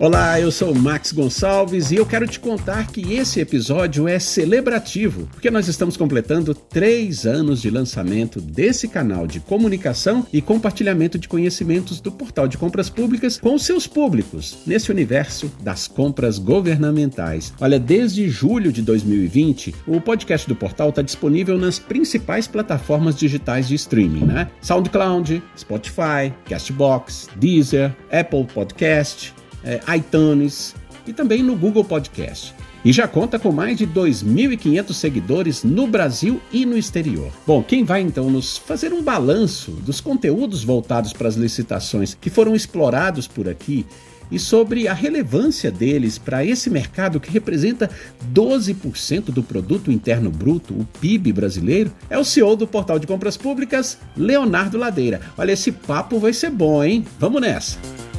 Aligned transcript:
Olá, 0.00 0.40
eu 0.40 0.50
sou 0.50 0.74
Max 0.74 1.12
Gonçalves 1.12 1.90
e 1.90 1.96
eu 1.96 2.06
quero 2.06 2.26
te 2.26 2.40
contar 2.40 2.86
que 2.86 3.12
esse 3.12 3.38
episódio 3.38 4.08
é 4.08 4.18
celebrativo, 4.18 5.28
porque 5.30 5.50
nós 5.50 5.68
estamos 5.68 5.94
completando 5.94 6.54
três 6.54 7.26
anos 7.26 7.60
de 7.60 7.68
lançamento 7.68 8.40
desse 8.40 8.88
canal 8.88 9.26
de 9.26 9.40
comunicação 9.40 10.26
e 10.32 10.40
compartilhamento 10.40 11.18
de 11.18 11.28
conhecimentos 11.28 12.00
do 12.00 12.10
Portal 12.10 12.48
de 12.48 12.56
Compras 12.56 12.88
Públicas 12.88 13.38
com 13.38 13.58
seus 13.58 13.86
públicos, 13.86 14.60
nesse 14.66 14.90
universo 14.90 15.52
das 15.60 15.86
compras 15.86 16.38
governamentais. 16.38 17.52
Olha, 17.60 17.78
desde 17.78 18.26
julho 18.26 18.72
de 18.72 18.80
2020, 18.80 19.74
o 19.86 20.00
podcast 20.00 20.48
do 20.48 20.56
portal 20.56 20.88
está 20.88 21.02
disponível 21.02 21.58
nas 21.58 21.78
principais 21.78 22.46
plataformas 22.46 23.16
digitais 23.16 23.68
de 23.68 23.74
streaming, 23.74 24.24
né? 24.24 24.50
SoundCloud, 24.62 25.42
Spotify, 25.58 26.32
Castbox, 26.48 27.28
Deezer, 27.36 27.94
Apple 28.10 28.46
Podcast 28.46 29.38
é, 29.64 29.80
iTunes 29.96 30.74
e 31.06 31.12
também 31.12 31.42
no 31.42 31.56
Google 31.56 31.84
Podcast. 31.84 32.54
E 32.84 32.92
já 32.92 33.06
conta 33.06 33.38
com 33.38 33.52
mais 33.52 33.76
de 33.76 33.86
2.500 33.86 34.92
seguidores 34.94 35.64
no 35.64 35.86
Brasil 35.86 36.40
e 36.50 36.64
no 36.64 36.78
exterior. 36.78 37.30
Bom, 37.46 37.62
quem 37.62 37.84
vai 37.84 38.00
então 38.00 38.30
nos 38.30 38.56
fazer 38.56 38.92
um 38.92 39.02
balanço 39.02 39.72
dos 39.72 40.00
conteúdos 40.00 40.64
voltados 40.64 41.12
para 41.12 41.28
as 41.28 41.34
licitações 41.34 42.16
que 42.18 42.30
foram 42.30 42.56
explorados 42.56 43.28
por 43.28 43.48
aqui 43.48 43.84
e 44.30 44.38
sobre 44.38 44.86
a 44.86 44.94
relevância 44.94 45.70
deles 45.70 46.16
para 46.16 46.44
esse 46.44 46.70
mercado 46.70 47.20
que 47.20 47.30
representa 47.30 47.90
12% 48.32 49.24
do 49.26 49.42
produto 49.42 49.90
interno 49.90 50.30
bruto, 50.30 50.72
o 50.72 50.86
PIB 51.00 51.32
brasileiro, 51.32 51.92
é 52.08 52.18
o 52.18 52.24
CEO 52.24 52.54
do 52.56 52.66
Portal 52.66 52.98
de 52.98 53.06
Compras 53.06 53.36
Públicas, 53.36 53.98
Leonardo 54.16 54.78
Ladeira. 54.78 55.20
Olha, 55.36 55.52
esse 55.52 55.72
papo 55.72 56.18
vai 56.18 56.32
ser 56.32 56.50
bom, 56.50 56.82
hein? 56.82 57.04
Vamos 57.18 57.40
nessa. 57.40 58.09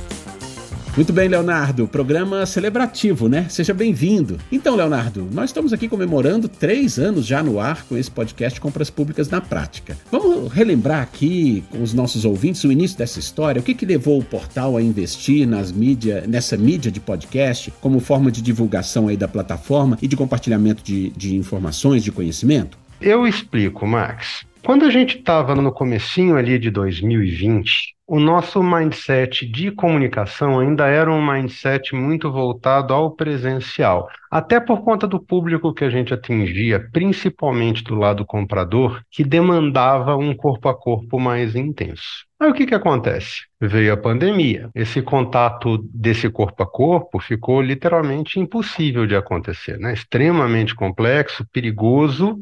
Muito 0.95 1.13
bem, 1.13 1.29
Leonardo. 1.29 1.87
Programa 1.87 2.45
celebrativo, 2.45 3.29
né? 3.29 3.45
Seja 3.47 3.73
bem-vindo. 3.73 4.37
Então, 4.51 4.75
Leonardo, 4.75 5.25
nós 5.31 5.49
estamos 5.49 5.71
aqui 5.71 5.87
comemorando 5.87 6.49
três 6.49 6.99
anos 6.99 7.25
já 7.25 7.41
no 7.41 7.61
ar 7.61 7.85
com 7.85 7.97
esse 7.97 8.11
podcast 8.11 8.59
Compras 8.59 8.89
Públicas 8.89 9.29
na 9.29 9.39
Prática. 9.39 9.97
Vamos 10.11 10.51
relembrar 10.51 11.01
aqui 11.01 11.63
com 11.71 11.81
os 11.81 11.93
nossos 11.93 12.25
ouvintes 12.25 12.65
o 12.65 12.71
início 12.71 12.97
dessa 12.97 13.19
história, 13.19 13.61
o 13.61 13.63
que, 13.63 13.73
que 13.73 13.85
levou 13.85 14.19
o 14.19 14.23
portal 14.23 14.75
a 14.75 14.81
investir 14.81 15.47
nas 15.47 15.71
mídia, 15.71 16.25
nessa 16.27 16.57
mídia 16.57 16.91
de 16.91 16.99
podcast 16.99 17.71
como 17.79 18.01
forma 18.01 18.29
de 18.29 18.41
divulgação 18.41 19.07
aí 19.07 19.15
da 19.15 19.29
plataforma 19.29 19.97
e 20.01 20.09
de 20.09 20.17
compartilhamento 20.17 20.83
de, 20.83 21.09
de 21.11 21.37
informações, 21.37 22.03
de 22.03 22.11
conhecimento? 22.11 22.77
Eu 22.99 23.25
explico, 23.25 23.87
Max. 23.87 24.45
Quando 24.63 24.85
a 24.85 24.91
gente 24.91 25.17
estava 25.17 25.55
no 25.55 25.71
comecinho 25.71 26.37
ali 26.37 26.59
de 26.59 26.69
2020, 26.69 27.95
o 28.05 28.19
nosso 28.19 28.61
mindset 28.61 29.43
de 29.45 29.71
comunicação 29.71 30.59
ainda 30.59 30.85
era 30.85 31.11
um 31.11 31.25
mindset 31.25 31.95
muito 31.95 32.31
voltado 32.31 32.93
ao 32.93 33.09
presencial, 33.09 34.07
até 34.29 34.59
por 34.59 34.83
conta 34.83 35.07
do 35.07 35.19
público 35.19 35.73
que 35.73 35.83
a 35.83 35.89
gente 35.89 36.13
atingia, 36.13 36.87
principalmente 36.91 37.83
do 37.83 37.95
lado 37.95 38.23
comprador, 38.23 39.01
que 39.09 39.23
demandava 39.23 40.15
um 40.15 40.35
corpo 40.35 40.69
a 40.69 40.75
corpo 40.77 41.19
mais 41.19 41.55
intenso. 41.55 42.25
Aí 42.41 42.49
o 42.49 42.53
que, 42.55 42.65
que 42.65 42.73
acontece? 42.73 43.45
Veio 43.61 43.93
a 43.93 43.97
pandemia. 43.97 44.71
Esse 44.73 44.99
contato 44.99 45.77
desse 45.93 46.27
corpo 46.27 46.63
a 46.63 46.65
corpo 46.65 47.19
ficou 47.19 47.61
literalmente 47.61 48.39
impossível 48.39 49.05
de 49.05 49.15
acontecer, 49.15 49.77
né? 49.77 49.93
extremamente 49.93 50.73
complexo, 50.73 51.45
perigoso 51.53 52.39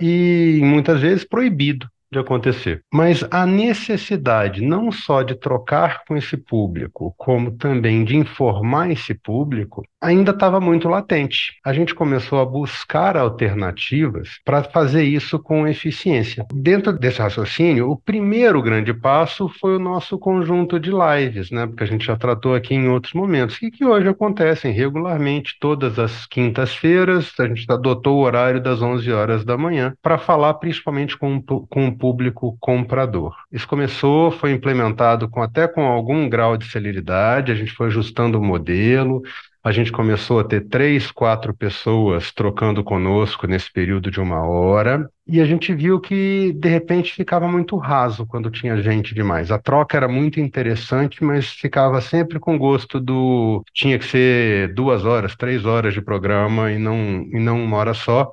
e 0.00 0.58
muitas 0.64 1.00
vezes 1.00 1.24
proibido 1.24 1.88
de 2.10 2.18
acontecer. 2.18 2.82
Mas 2.92 3.24
a 3.30 3.46
necessidade 3.46 4.62
não 4.62 4.90
só 4.92 5.22
de 5.22 5.34
trocar 5.34 6.04
com 6.06 6.16
esse 6.16 6.36
público, 6.36 7.14
como 7.16 7.52
também 7.52 8.04
de 8.04 8.16
informar 8.16 8.90
esse 8.90 9.14
público, 9.14 9.84
ainda 10.00 10.30
estava 10.30 10.60
muito 10.60 10.88
latente. 10.88 11.54
A 11.64 11.72
gente 11.72 11.94
começou 11.94 12.40
a 12.40 12.44
buscar 12.44 13.16
alternativas 13.16 14.38
para 14.44 14.62
fazer 14.62 15.04
isso 15.04 15.38
com 15.38 15.66
eficiência. 15.66 16.46
Dentro 16.54 16.92
desse 16.92 17.20
raciocínio, 17.20 17.90
o 17.90 17.96
primeiro 17.96 18.62
grande 18.62 18.94
passo 18.94 19.48
foi 19.48 19.76
o 19.76 19.80
nosso 19.80 20.18
conjunto 20.18 20.78
de 20.78 20.90
lives, 20.90 21.50
né? 21.50 21.66
Porque 21.66 21.84
a 21.84 21.86
gente 21.86 22.06
já 22.06 22.16
tratou 22.16 22.54
aqui 22.54 22.74
em 22.74 22.88
outros 22.88 23.14
momentos, 23.14 23.60
e 23.62 23.70
que 23.70 23.84
hoje 23.84 24.08
acontecem 24.08 24.72
regularmente 24.72 25.56
todas 25.60 25.98
as 25.98 26.26
quintas-feiras. 26.26 27.32
A 27.38 27.48
gente 27.48 27.66
adotou 27.68 28.18
o 28.18 28.22
horário 28.22 28.62
das 28.62 28.80
11 28.80 29.10
horas 29.12 29.44
da 29.44 29.56
manhã 29.56 29.94
para 30.00 30.18
falar 30.18 30.54
principalmente 30.54 31.16
com, 31.16 31.42
com 31.42 31.95
público 31.96 32.56
comprador. 32.60 33.34
Isso 33.50 33.66
começou, 33.66 34.30
foi 34.30 34.52
implementado 34.52 35.28
com 35.28 35.42
até 35.42 35.66
com 35.66 35.82
algum 35.82 36.28
grau 36.28 36.56
de 36.56 36.66
celeridade, 36.70 37.52
a 37.52 37.54
gente 37.54 37.72
foi 37.72 37.86
ajustando 37.86 38.38
o 38.38 38.44
modelo, 38.44 39.22
a 39.66 39.72
gente 39.72 39.90
começou 39.90 40.38
a 40.38 40.44
ter 40.44 40.68
três, 40.68 41.10
quatro 41.10 41.52
pessoas 41.52 42.30
trocando 42.30 42.84
conosco 42.84 43.48
nesse 43.48 43.72
período 43.72 44.12
de 44.12 44.20
uma 44.20 44.46
hora, 44.46 45.10
e 45.26 45.40
a 45.40 45.44
gente 45.44 45.74
viu 45.74 46.00
que 46.00 46.52
de 46.52 46.68
repente 46.68 47.12
ficava 47.12 47.48
muito 47.48 47.76
raso 47.76 48.24
quando 48.26 48.48
tinha 48.48 48.80
gente 48.80 49.12
demais. 49.12 49.50
A 49.50 49.58
troca 49.58 49.96
era 49.96 50.06
muito 50.06 50.38
interessante, 50.38 51.24
mas 51.24 51.48
ficava 51.48 52.00
sempre 52.00 52.38
com 52.38 52.56
gosto 52.56 53.00
do 53.00 53.64
tinha 53.74 53.98
que 53.98 54.04
ser 54.04 54.72
duas 54.72 55.04
horas, 55.04 55.34
três 55.34 55.64
horas 55.64 55.92
de 55.92 56.00
programa 56.00 56.70
e 56.70 56.78
não, 56.78 57.22
e 57.32 57.40
não 57.40 57.64
uma 57.64 57.76
hora 57.78 57.92
só. 57.92 58.32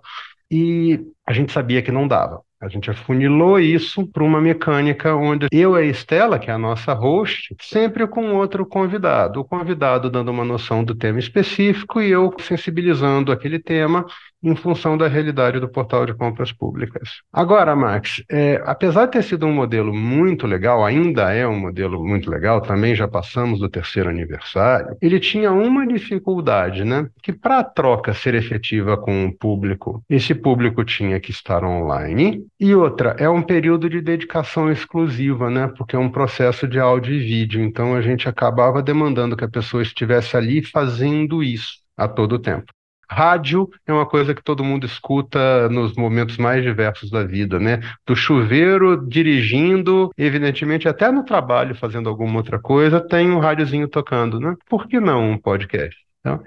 E 0.51 0.99
a 1.25 1.33
gente 1.33 1.51
sabia 1.51 1.81
que 1.81 1.91
não 1.91 2.07
dava. 2.07 2.41
A 2.63 2.69
gente 2.69 2.89
afunilou 2.89 3.59
isso 3.59 4.07
para 4.07 4.23
uma 4.23 4.39
mecânica 4.39 5.13
onde 5.13 5.47
eu 5.51 5.75
e 5.75 5.81
a 5.81 5.85
Estela, 5.85 6.39
que 6.39 6.49
é 6.49 6.53
a 6.53 6.57
nossa 6.57 6.93
host, 6.93 7.53
sempre 7.59 8.07
com 8.07 8.35
outro 8.35 8.65
convidado. 8.65 9.41
O 9.41 9.43
convidado 9.43 10.09
dando 10.09 10.31
uma 10.31 10.45
noção 10.45 10.81
do 10.81 10.95
tema 10.95 11.19
específico 11.19 12.01
e 12.01 12.09
eu 12.09 12.33
sensibilizando 12.39 13.33
aquele 13.33 13.59
tema 13.59 14.05
em 14.43 14.55
função 14.55 14.97
da 14.97 15.07
realidade 15.07 15.59
do 15.59 15.69
portal 15.69 16.05
de 16.05 16.13
compras 16.13 16.51
públicas. 16.51 17.21
Agora, 17.31 17.75
Max, 17.75 18.21
é, 18.29 18.61
apesar 18.65 19.05
de 19.05 19.13
ter 19.13 19.23
sido 19.23 19.45
um 19.45 19.53
modelo 19.53 19.93
muito 19.93 20.45
legal, 20.45 20.85
ainda 20.85 21.33
é 21.33 21.47
um 21.47 21.57
modelo 21.57 22.05
muito 22.05 22.29
legal, 22.29 22.61
também 22.61 22.93
já 22.93 23.07
passamos 23.07 23.59
do 23.59 23.69
terceiro 23.69 24.09
aniversário, 24.09 24.97
ele 25.01 25.19
tinha 25.19 25.51
uma 25.51 25.87
dificuldade, 25.87 26.83
né? 26.83 27.07
Que 27.21 27.31
para 27.31 27.59
a 27.59 27.63
troca 27.63 28.13
ser 28.13 28.35
efetiva 28.35 28.97
com 28.97 29.25
o 29.25 29.33
público, 29.33 30.03
esse 30.09 30.35
público 30.35 30.83
tinha 30.83 31.19
que 31.19 31.31
estar 31.31 31.63
online, 31.63 32.45
e 32.59 32.75
outra, 32.75 33.15
é 33.17 33.29
um 33.29 33.41
período 33.41 33.89
de 33.89 34.01
dedicação 34.01 34.71
exclusiva, 34.71 35.49
né? 35.49 35.71
Porque 35.77 35.95
é 35.95 35.99
um 35.99 36.09
processo 36.09 36.67
de 36.67 36.79
áudio 36.79 37.13
e 37.13 37.19
vídeo, 37.19 37.63
então 37.63 37.95
a 37.95 38.01
gente 38.01 38.27
acabava 38.27 38.81
demandando 38.81 39.37
que 39.37 39.45
a 39.45 39.49
pessoa 39.49 39.81
estivesse 39.81 40.35
ali 40.35 40.63
fazendo 40.63 41.41
isso 41.41 41.81
a 41.95 42.07
todo 42.07 42.39
tempo. 42.39 42.73
Rádio 43.13 43.69
é 43.85 43.93
uma 43.93 44.05
coisa 44.05 44.33
que 44.33 44.43
todo 44.43 44.63
mundo 44.63 44.85
escuta 44.85 45.69
nos 45.69 45.95
momentos 45.95 46.37
mais 46.37 46.63
diversos 46.63 47.11
da 47.11 47.23
vida, 47.23 47.59
né? 47.59 47.79
Do 48.05 48.15
chuveiro, 48.15 49.07
dirigindo, 49.07 50.11
evidentemente 50.17 50.87
até 50.87 51.11
no 51.11 51.23
trabalho, 51.23 51.75
fazendo 51.75 52.09
alguma 52.09 52.37
outra 52.37 52.59
coisa, 52.59 52.99
tem 52.99 53.29
um 53.29 53.39
rádiozinho 53.39 53.87
tocando, 53.87 54.39
né? 54.39 54.55
Por 54.67 54.87
que 54.87 54.99
não 54.99 55.31
um 55.31 55.37
podcast? 55.37 55.95
Então, 56.19 56.43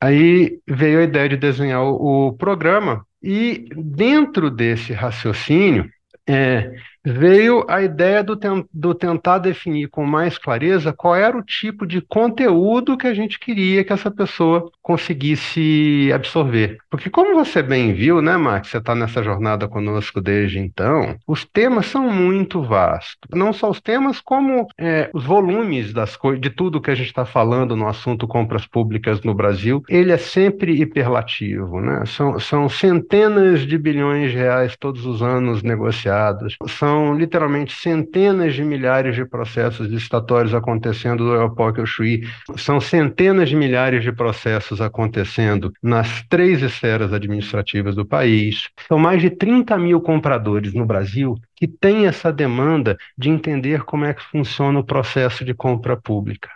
aí 0.00 0.58
veio 0.68 1.00
a 1.00 1.04
ideia 1.04 1.28
de 1.30 1.36
desenhar 1.36 1.82
o, 1.82 2.28
o 2.28 2.32
programa 2.34 3.04
e 3.22 3.68
dentro 3.74 4.50
desse 4.50 4.92
raciocínio, 4.92 5.88
é, 6.28 6.72
veio 7.04 7.64
a 7.68 7.82
ideia 7.82 8.22
do, 8.22 8.36
ten 8.36 8.64
do, 8.72 8.94
tentar 8.94 9.38
definir 9.38 9.88
com 9.88 10.04
mais 10.04 10.38
clareza 10.38 10.92
qual 10.92 11.16
era 11.16 11.36
o 11.36 11.42
tipo 11.42 11.86
de 11.86 12.00
conteúdo 12.00 12.96
que 12.96 13.06
a 13.06 13.14
gente 13.14 13.38
queria 13.38 13.84
que 13.84 13.92
essa 13.92 14.10
pessoa 14.10 14.70
conseguisse 14.80 16.10
absorver. 16.14 16.78
Porque, 16.90 17.10
como 17.10 17.34
você 17.34 17.62
bem 17.62 17.92
viu, 17.92 18.20
né, 18.22 18.36
Max, 18.36 18.68
você 18.68 18.78
está 18.78 18.94
nessa 18.94 19.22
jornada 19.22 19.66
conosco 19.68 20.20
desde 20.20 20.58
então, 20.58 21.16
os 21.26 21.44
temas 21.44 21.86
são 21.86 22.10
muito 22.10 22.62
vastos. 22.62 23.28
Não 23.32 23.52
só 23.52 23.70
os 23.70 23.80
temas, 23.80 24.20
como 24.20 24.66
é, 24.78 25.10
os 25.12 25.24
volumes 25.24 25.92
das 25.92 26.18
de 26.38 26.50
tudo 26.50 26.80
que 26.80 26.90
a 26.90 26.94
gente 26.94 27.06
está 27.06 27.24
falando 27.24 27.74
no 27.74 27.88
assunto 27.88 28.28
compras 28.28 28.66
públicas 28.66 29.22
no 29.22 29.34
Brasil, 29.34 29.82
ele 29.88 30.12
é 30.12 30.16
sempre 30.16 30.80
hiperlativo. 30.80 31.80
Né? 31.80 32.04
São, 32.06 32.38
são 32.38 32.68
centenas 32.68 33.66
de 33.66 33.76
bilhões 33.76 34.30
de 34.30 34.36
reais 34.36 34.76
todos 34.76 35.04
os 35.04 35.22
anos 35.22 35.62
negociados. 35.62 36.56
São 36.68 36.91
são 36.92 37.14
literalmente 37.14 37.74
centenas 37.74 38.54
de 38.54 38.62
milhares 38.62 39.14
de 39.14 39.24
processos 39.24 39.88
licitatórios 39.88 40.52
acontecendo 40.52 41.24
no 41.24 41.32
Aeroporto 41.32 41.86
Chuí, 41.86 42.28
são 42.54 42.82
centenas 42.82 43.48
de 43.48 43.56
milhares 43.56 44.02
de 44.02 44.12
processos 44.12 44.78
acontecendo 44.78 45.72
nas 45.82 46.22
três 46.28 46.60
esferas 46.60 47.10
administrativas 47.14 47.94
do 47.94 48.04
país. 48.04 48.68
São 48.86 48.98
mais 48.98 49.22
de 49.22 49.30
30 49.30 49.78
mil 49.78 50.02
compradores 50.02 50.74
no 50.74 50.84
Brasil 50.84 51.34
que 51.56 51.66
têm 51.66 52.06
essa 52.06 52.30
demanda 52.30 52.98
de 53.16 53.30
entender 53.30 53.84
como 53.84 54.04
é 54.04 54.12
que 54.12 54.22
funciona 54.24 54.78
o 54.78 54.84
processo 54.84 55.46
de 55.46 55.54
compra 55.54 55.96
pública. 55.96 56.50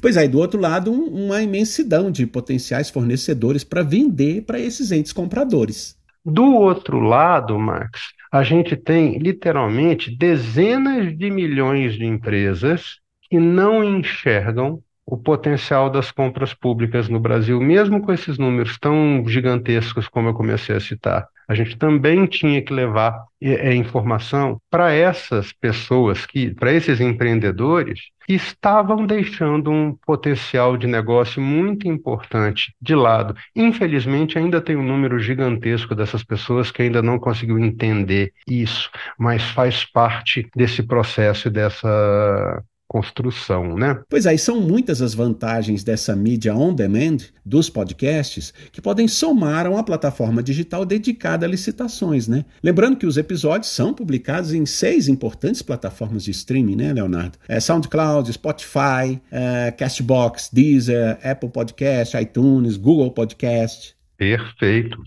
Pois 0.00 0.16
é, 0.16 0.26
do 0.26 0.38
outro 0.38 0.58
lado, 0.58 0.90
uma 0.90 1.42
imensidão 1.42 2.10
de 2.10 2.26
potenciais 2.26 2.88
fornecedores 2.88 3.62
para 3.62 3.82
vender 3.82 4.40
para 4.42 4.58
esses 4.58 4.90
entes 4.90 5.12
compradores. 5.12 5.96
Do 6.24 6.54
outro 6.54 6.98
lado, 6.98 7.58
Max, 7.58 8.16
a 8.36 8.42
gente 8.42 8.76
tem 8.76 9.18
literalmente 9.18 10.14
dezenas 10.14 11.16
de 11.16 11.30
milhões 11.30 11.94
de 11.94 12.04
empresas 12.04 13.00
que 13.22 13.38
não 13.38 13.82
enxergam 13.82 14.82
o 15.06 15.16
potencial 15.16 15.88
das 15.88 16.10
compras 16.10 16.52
públicas 16.52 17.08
no 17.08 17.18
Brasil, 17.18 17.58
mesmo 17.60 18.02
com 18.02 18.12
esses 18.12 18.36
números 18.36 18.78
tão 18.78 19.24
gigantescos 19.26 20.06
como 20.06 20.28
eu 20.28 20.34
comecei 20.34 20.76
a 20.76 20.80
citar. 20.80 21.26
A 21.48 21.54
gente 21.54 21.76
também 21.76 22.26
tinha 22.26 22.60
que 22.60 22.72
levar 22.72 23.24
é, 23.40 23.74
informação 23.74 24.60
para 24.70 24.92
essas 24.92 25.52
pessoas, 25.52 26.26
que, 26.26 26.52
para 26.54 26.72
esses 26.72 27.00
empreendedores 27.00 28.00
que 28.26 28.34
estavam 28.34 29.06
deixando 29.06 29.70
um 29.70 29.94
potencial 30.04 30.76
de 30.76 30.86
negócio 30.86 31.40
muito 31.40 31.86
importante 31.86 32.74
de 32.80 32.94
lado. 32.94 33.36
Infelizmente, 33.54 34.36
ainda 34.36 34.60
tem 34.60 34.76
um 34.76 34.82
número 34.82 35.18
gigantesco 35.20 35.94
dessas 35.94 36.24
pessoas 36.24 36.72
que 36.72 36.82
ainda 36.82 37.00
não 37.00 37.18
conseguiu 37.18 37.58
entender 37.58 38.32
isso, 38.48 38.90
mas 39.16 39.42
faz 39.42 39.84
parte 39.84 40.48
desse 40.56 40.82
processo 40.82 41.46
e 41.46 41.50
dessa 41.50 42.62
construção, 42.88 43.76
né? 43.76 44.00
Pois 44.08 44.26
aí 44.26 44.36
é, 44.36 44.38
são 44.38 44.60
muitas 44.60 45.02
as 45.02 45.14
vantagens 45.14 45.82
dessa 45.82 46.14
mídia 46.14 46.54
on 46.54 46.74
demand 46.74 47.18
dos 47.44 47.68
podcasts 47.68 48.52
que 48.72 48.80
podem 48.80 49.08
somar 49.08 49.66
a 49.66 49.70
uma 49.70 49.84
plataforma 49.84 50.42
digital 50.42 50.84
dedicada 50.84 51.46
a 51.46 51.48
licitações, 51.48 52.28
né? 52.28 52.44
Lembrando 52.62 52.96
que 52.96 53.06
os 53.06 53.16
episódios 53.16 53.70
são 53.70 53.92
publicados 53.92 54.52
em 54.52 54.64
seis 54.64 55.08
importantes 55.08 55.62
plataformas 55.62 56.24
de 56.24 56.30
streaming, 56.30 56.76
né, 56.76 56.92
Leonardo? 56.92 57.38
É 57.48 57.58
SoundCloud, 57.58 58.32
Spotify, 58.32 59.20
é, 59.30 59.70
Castbox, 59.72 60.50
Deezer, 60.52 61.18
Apple 61.24 61.50
Podcast, 61.50 62.16
iTunes, 62.16 62.76
Google 62.76 63.10
Podcast. 63.10 63.96
Perfeito. 64.16 65.02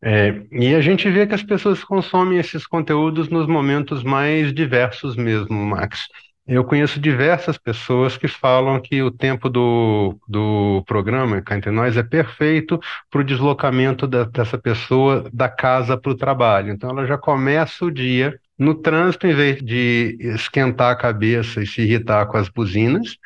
É, 0.00 0.42
e 0.52 0.74
a 0.74 0.80
gente 0.80 1.08
vê 1.10 1.26
que 1.26 1.34
as 1.34 1.42
pessoas 1.42 1.82
consomem 1.82 2.38
esses 2.38 2.66
conteúdos 2.66 3.28
nos 3.28 3.46
momentos 3.46 4.02
mais 4.02 4.52
diversos 4.52 5.16
mesmo, 5.16 5.54
Max. 5.54 6.06
Eu 6.48 6.64
conheço 6.64 6.98
diversas 6.98 7.58
pessoas 7.58 8.16
que 8.16 8.26
falam 8.26 8.80
que 8.80 9.02
o 9.02 9.10
tempo 9.10 9.50
do, 9.50 10.18
do 10.26 10.82
programa 10.86 11.42
Cá 11.42 11.56
Entre 11.58 11.70
Nós 11.70 11.94
é 11.94 12.02
perfeito 12.02 12.80
para 13.10 13.20
o 13.20 13.24
deslocamento 13.24 14.06
da, 14.06 14.24
dessa 14.24 14.56
pessoa 14.56 15.28
da 15.30 15.46
casa 15.50 15.94
para 15.98 16.10
o 16.10 16.16
trabalho. 16.16 16.72
Então, 16.72 16.88
ela 16.88 17.04
já 17.06 17.18
começa 17.18 17.84
o 17.84 17.90
dia 17.90 18.40
no 18.58 18.74
trânsito, 18.74 19.26
em 19.26 19.34
vez 19.34 19.62
de 19.62 20.16
esquentar 20.20 20.90
a 20.90 20.96
cabeça 20.96 21.62
e 21.62 21.66
se 21.66 21.82
irritar 21.82 22.24
com 22.26 22.38
as 22.38 22.48
buzinas, 22.48 23.18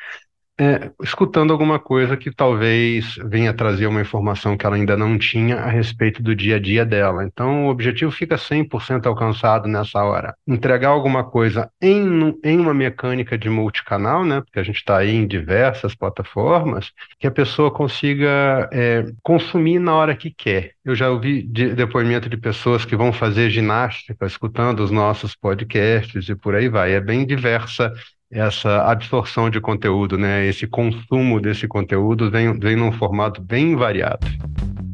é, 0.59 0.91
escutando 1.01 1.51
alguma 1.51 1.79
coisa 1.79 2.15
que 2.15 2.31
talvez 2.31 3.15
venha 3.25 3.53
trazer 3.53 3.87
uma 3.87 4.01
informação 4.01 4.55
que 4.55 4.65
ela 4.65 4.75
ainda 4.75 4.95
não 4.95 5.17
tinha 5.17 5.57
a 5.57 5.67
respeito 5.67 6.21
do 6.21 6.35
dia 6.35 6.57
a 6.57 6.59
dia 6.59 6.85
dela. 6.85 7.23
Então, 7.25 7.65
o 7.65 7.69
objetivo 7.69 8.11
fica 8.11 8.37
100% 8.37 9.07
alcançado 9.07 9.67
nessa 9.67 10.03
hora. 10.03 10.35
Entregar 10.47 10.89
alguma 10.89 11.23
coisa 11.23 11.69
em, 11.81 12.37
em 12.43 12.59
uma 12.59 12.73
mecânica 12.73 13.37
de 13.37 13.49
multicanal, 13.49 14.23
né? 14.23 14.41
Porque 14.41 14.59
a 14.59 14.63
gente 14.63 14.77
está 14.77 14.97
aí 14.97 15.15
em 15.15 15.25
diversas 15.27 15.95
plataformas, 15.95 16.91
que 17.19 17.25
a 17.25 17.31
pessoa 17.31 17.71
consiga 17.71 18.69
é, 18.71 19.05
consumir 19.23 19.79
na 19.79 19.95
hora 19.95 20.15
que 20.15 20.31
quer. 20.31 20.73
Eu 20.85 20.93
já 20.95 21.09
ouvi 21.09 21.41
de, 21.41 21.73
depoimento 21.73 22.29
de 22.29 22.37
pessoas 22.37 22.85
que 22.85 22.95
vão 22.95 23.11
fazer 23.11 23.49
ginástica 23.49 24.25
escutando 24.25 24.81
os 24.81 24.91
nossos 24.91 25.35
podcasts 25.35 26.29
e 26.29 26.35
por 26.35 26.53
aí 26.53 26.69
vai. 26.69 26.93
É 26.93 27.01
bem 27.01 27.25
diversa 27.25 27.91
essa 28.33 28.83
absorção 28.89 29.49
de 29.49 29.61
conteúdo, 29.61 30.17
né? 30.17 30.47
Esse 30.47 30.65
consumo 30.65 31.39
desse 31.39 31.67
conteúdo 31.67 32.31
vem, 32.31 32.51
vem 32.59 32.75
num 32.75 32.91
formato 32.91 33.41
bem 33.41 33.75
variado. 33.75 34.25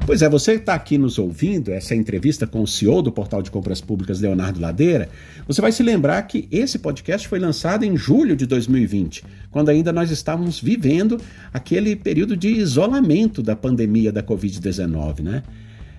Pois 0.05 0.21
é, 0.21 0.27
você 0.27 0.53
está 0.53 0.73
aqui 0.73 0.97
nos 0.97 1.19
ouvindo, 1.19 1.71
essa 1.71 1.95
entrevista 1.95 2.47
com 2.47 2.63
o 2.63 2.67
CEO 2.67 3.01
do 3.01 3.11
Portal 3.11 3.41
de 3.41 3.51
Compras 3.51 3.79
Públicas, 3.79 4.19
Leonardo 4.19 4.59
Ladeira. 4.59 5.07
Você 5.47 5.61
vai 5.61 5.71
se 5.71 5.83
lembrar 5.83 6.21
que 6.23 6.47
esse 6.51 6.79
podcast 6.79 7.27
foi 7.27 7.37
lançado 7.37 7.85
em 7.85 7.95
julho 7.95 8.35
de 8.35 8.47
2020, 8.47 9.23
quando 9.51 9.69
ainda 9.69 9.93
nós 9.93 10.09
estávamos 10.09 10.59
vivendo 10.59 11.21
aquele 11.53 11.95
período 11.95 12.35
de 12.35 12.49
isolamento 12.49 13.43
da 13.43 13.55
pandemia 13.55 14.11
da 14.11 14.23
Covid-19, 14.23 15.21
né? 15.21 15.43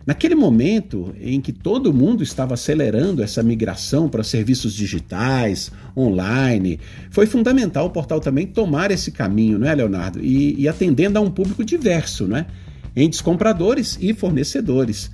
Naquele 0.07 0.35
momento 0.35 1.15
em 1.21 1.41
que 1.41 1.53
todo 1.53 1.93
mundo 1.93 2.23
estava 2.23 2.55
acelerando 2.55 3.23
essa 3.23 3.43
migração 3.43 4.09
para 4.09 4.23
serviços 4.23 4.75
digitais, 4.75 5.71
online, 5.97 6.81
foi 7.11 7.27
fundamental 7.27 7.87
o 7.87 7.91
portal 7.91 8.19
também 8.19 8.47
tomar 8.47 8.91
esse 8.91 9.13
caminho, 9.13 9.59
não 9.59 9.69
é, 9.69 9.75
Leonardo? 9.75 10.19
E, 10.25 10.59
e 10.59 10.67
atendendo 10.67 11.19
a 11.19 11.23
um 11.23 11.31
público 11.31 11.65
diverso, 11.65 12.27
não 12.27 12.39
é? 12.39 12.47
Entre 12.97 13.23
compradores 13.23 13.99
e 14.01 14.13
fornecedores 14.15 15.11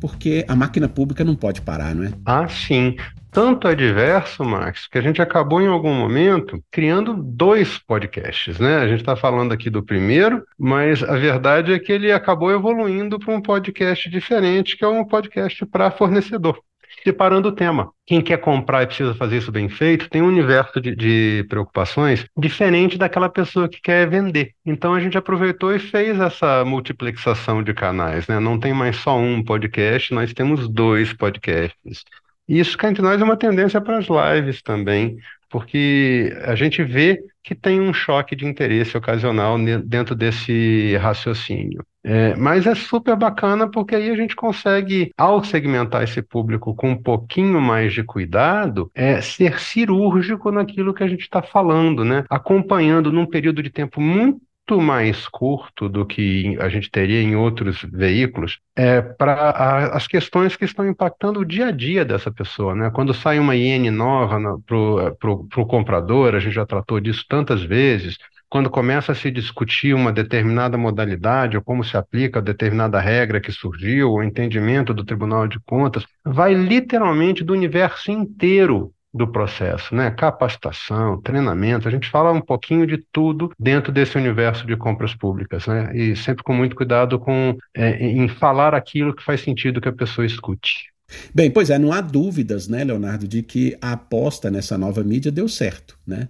porque 0.00 0.44
a 0.48 0.54
máquina 0.54 0.88
pública 0.88 1.24
não 1.24 1.34
pode 1.34 1.60
parar, 1.60 1.94
não 1.94 2.04
é? 2.04 2.12
Ah, 2.24 2.48
sim. 2.48 2.96
Tanto 3.38 3.72
diverso, 3.72 4.44
Max, 4.44 4.88
que 4.88 4.98
a 4.98 5.00
gente 5.00 5.22
acabou 5.22 5.60
em 5.60 5.68
algum 5.68 5.94
momento 5.94 6.60
criando 6.72 7.14
dois 7.14 7.78
podcasts, 7.78 8.58
né? 8.58 8.78
A 8.78 8.88
gente 8.88 8.98
está 8.98 9.14
falando 9.14 9.52
aqui 9.52 9.70
do 9.70 9.80
primeiro, 9.80 10.42
mas 10.58 11.04
a 11.04 11.16
verdade 11.16 11.72
é 11.72 11.78
que 11.78 11.92
ele 11.92 12.10
acabou 12.10 12.50
evoluindo 12.50 13.16
para 13.16 13.32
um 13.32 13.40
podcast 13.40 14.10
diferente, 14.10 14.76
que 14.76 14.84
é 14.84 14.88
um 14.88 15.04
podcast 15.04 15.64
para 15.66 15.88
fornecedor 15.88 16.58
separando 17.04 17.50
o 17.50 17.52
tema. 17.52 17.92
Quem 18.04 18.20
quer 18.20 18.38
comprar 18.38 18.82
e 18.82 18.86
precisa 18.86 19.14
fazer 19.14 19.36
isso 19.36 19.52
bem 19.52 19.68
feito 19.68 20.10
tem 20.10 20.20
um 20.20 20.26
universo 20.26 20.80
de, 20.80 20.96
de, 20.96 21.46
preocupações 21.48 22.26
diferente 22.36 22.98
daquela 22.98 23.28
pessoa 23.28 23.68
que 23.68 23.80
quer 23.80 24.08
vender. 24.08 24.52
Então 24.66 24.94
a 24.94 25.00
gente 25.00 25.16
aproveitou 25.16 25.72
e 25.72 25.78
fez 25.78 26.18
essa 26.18 26.64
multiplexação 26.64 27.62
de 27.62 27.72
canais. 27.72 28.26
Né? 28.26 28.40
Não 28.40 28.58
tem 28.58 28.74
mais 28.74 28.96
só 28.96 29.16
um 29.16 29.44
podcast, 29.44 30.12
nós 30.12 30.32
temos 30.32 30.68
dois 30.68 31.12
podcasts. 31.12 32.02
E 32.48 32.58
isso 32.58 32.78
cá 32.78 32.88
entre 32.88 33.02
nós 33.02 33.20
é 33.20 33.24
uma 33.24 33.36
tendência 33.36 33.80
para 33.80 33.98
as 33.98 34.06
lives 34.06 34.62
também, 34.62 35.16
porque 35.50 36.32
a 36.44 36.54
gente 36.54 36.82
vê 36.82 37.20
que 37.42 37.54
tem 37.54 37.80
um 37.80 37.92
choque 37.94 38.36
de 38.36 38.44
interesse 38.46 38.96
ocasional 38.96 39.56
dentro 39.84 40.14
desse 40.14 40.96
raciocínio. 40.96 41.82
É, 42.04 42.34
mas 42.36 42.66
é 42.66 42.74
super 42.74 43.16
bacana 43.16 43.70
porque 43.70 43.94
aí 43.94 44.10
a 44.10 44.14
gente 44.14 44.36
consegue, 44.36 45.12
ao 45.16 45.42
segmentar 45.42 46.02
esse 46.02 46.22
público 46.22 46.74
com 46.74 46.90
um 46.90 47.02
pouquinho 47.02 47.60
mais 47.60 47.92
de 47.92 48.02
cuidado, 48.02 48.90
é, 48.94 49.20
ser 49.20 49.58
cirúrgico 49.58 50.50
naquilo 50.50 50.94
que 50.94 51.02
a 51.02 51.08
gente 51.08 51.22
está 51.22 51.42
falando, 51.42 52.04
né? 52.04 52.24
Acompanhando 52.30 53.12
num 53.12 53.26
período 53.26 53.62
de 53.62 53.70
tempo 53.70 54.00
muito 54.00 54.40
mais 54.76 55.26
curto 55.28 55.88
do 55.88 56.04
que 56.04 56.56
a 56.60 56.68
gente 56.68 56.90
teria 56.90 57.22
em 57.22 57.34
outros 57.36 57.82
veículos 57.90 58.58
é, 58.76 59.00
para 59.00 59.90
as 59.92 60.06
questões 60.06 60.56
que 60.56 60.64
estão 60.64 60.86
impactando 60.86 61.40
o 61.40 61.44
dia 61.44 61.68
a 61.68 61.70
dia 61.70 62.04
dessa 62.04 62.30
pessoa. 62.30 62.74
Né? 62.74 62.90
Quando 62.90 63.14
sai 63.14 63.38
uma 63.38 63.56
IN 63.56 63.90
nova 63.90 64.38
para 64.66 65.30
o 65.30 65.66
comprador, 65.66 66.34
a 66.34 66.40
gente 66.40 66.54
já 66.54 66.66
tratou 66.66 67.00
disso 67.00 67.24
tantas 67.28 67.62
vezes, 67.62 68.18
quando 68.48 68.70
começa 68.70 69.12
a 69.12 69.14
se 69.14 69.30
discutir 69.30 69.94
uma 69.94 70.12
determinada 70.12 70.78
modalidade 70.78 71.56
ou 71.56 71.62
como 71.62 71.84
se 71.84 71.96
aplica 71.96 72.40
determinada 72.40 72.98
regra 72.98 73.40
que 73.40 73.52
surgiu, 73.52 74.12
o 74.12 74.22
entendimento 74.22 74.94
do 74.94 75.04
Tribunal 75.04 75.46
de 75.46 75.60
Contas, 75.60 76.04
vai 76.24 76.54
literalmente 76.54 77.44
do 77.44 77.52
universo 77.52 78.10
inteiro 78.10 78.92
do 79.12 79.26
processo, 79.26 79.94
né? 79.94 80.10
Capacitação, 80.10 81.20
treinamento, 81.20 81.88
a 81.88 81.90
gente 81.90 82.08
fala 82.08 82.32
um 82.32 82.40
pouquinho 82.40 82.86
de 82.86 82.98
tudo 83.10 83.50
dentro 83.58 83.90
desse 83.90 84.16
universo 84.16 84.66
de 84.66 84.76
compras 84.76 85.14
públicas, 85.14 85.66
né? 85.66 85.96
E 85.96 86.14
sempre 86.14 86.44
com 86.44 86.52
muito 86.52 86.76
cuidado 86.76 87.18
com 87.18 87.56
é, 87.74 88.04
em 88.04 88.28
falar 88.28 88.74
aquilo 88.74 89.14
que 89.14 89.24
faz 89.24 89.40
sentido 89.40 89.80
que 89.80 89.88
a 89.88 89.92
pessoa 89.92 90.26
escute. 90.26 90.92
Bem, 91.34 91.50
pois 91.50 91.70
é, 91.70 91.78
não 91.78 91.92
há 91.92 92.02
dúvidas, 92.02 92.68
né, 92.68 92.84
Leonardo, 92.84 93.26
de 93.26 93.42
que 93.42 93.76
a 93.80 93.92
aposta 93.92 94.50
nessa 94.50 94.76
nova 94.76 95.02
mídia 95.02 95.32
deu 95.32 95.48
certo, 95.48 95.96
né? 96.06 96.28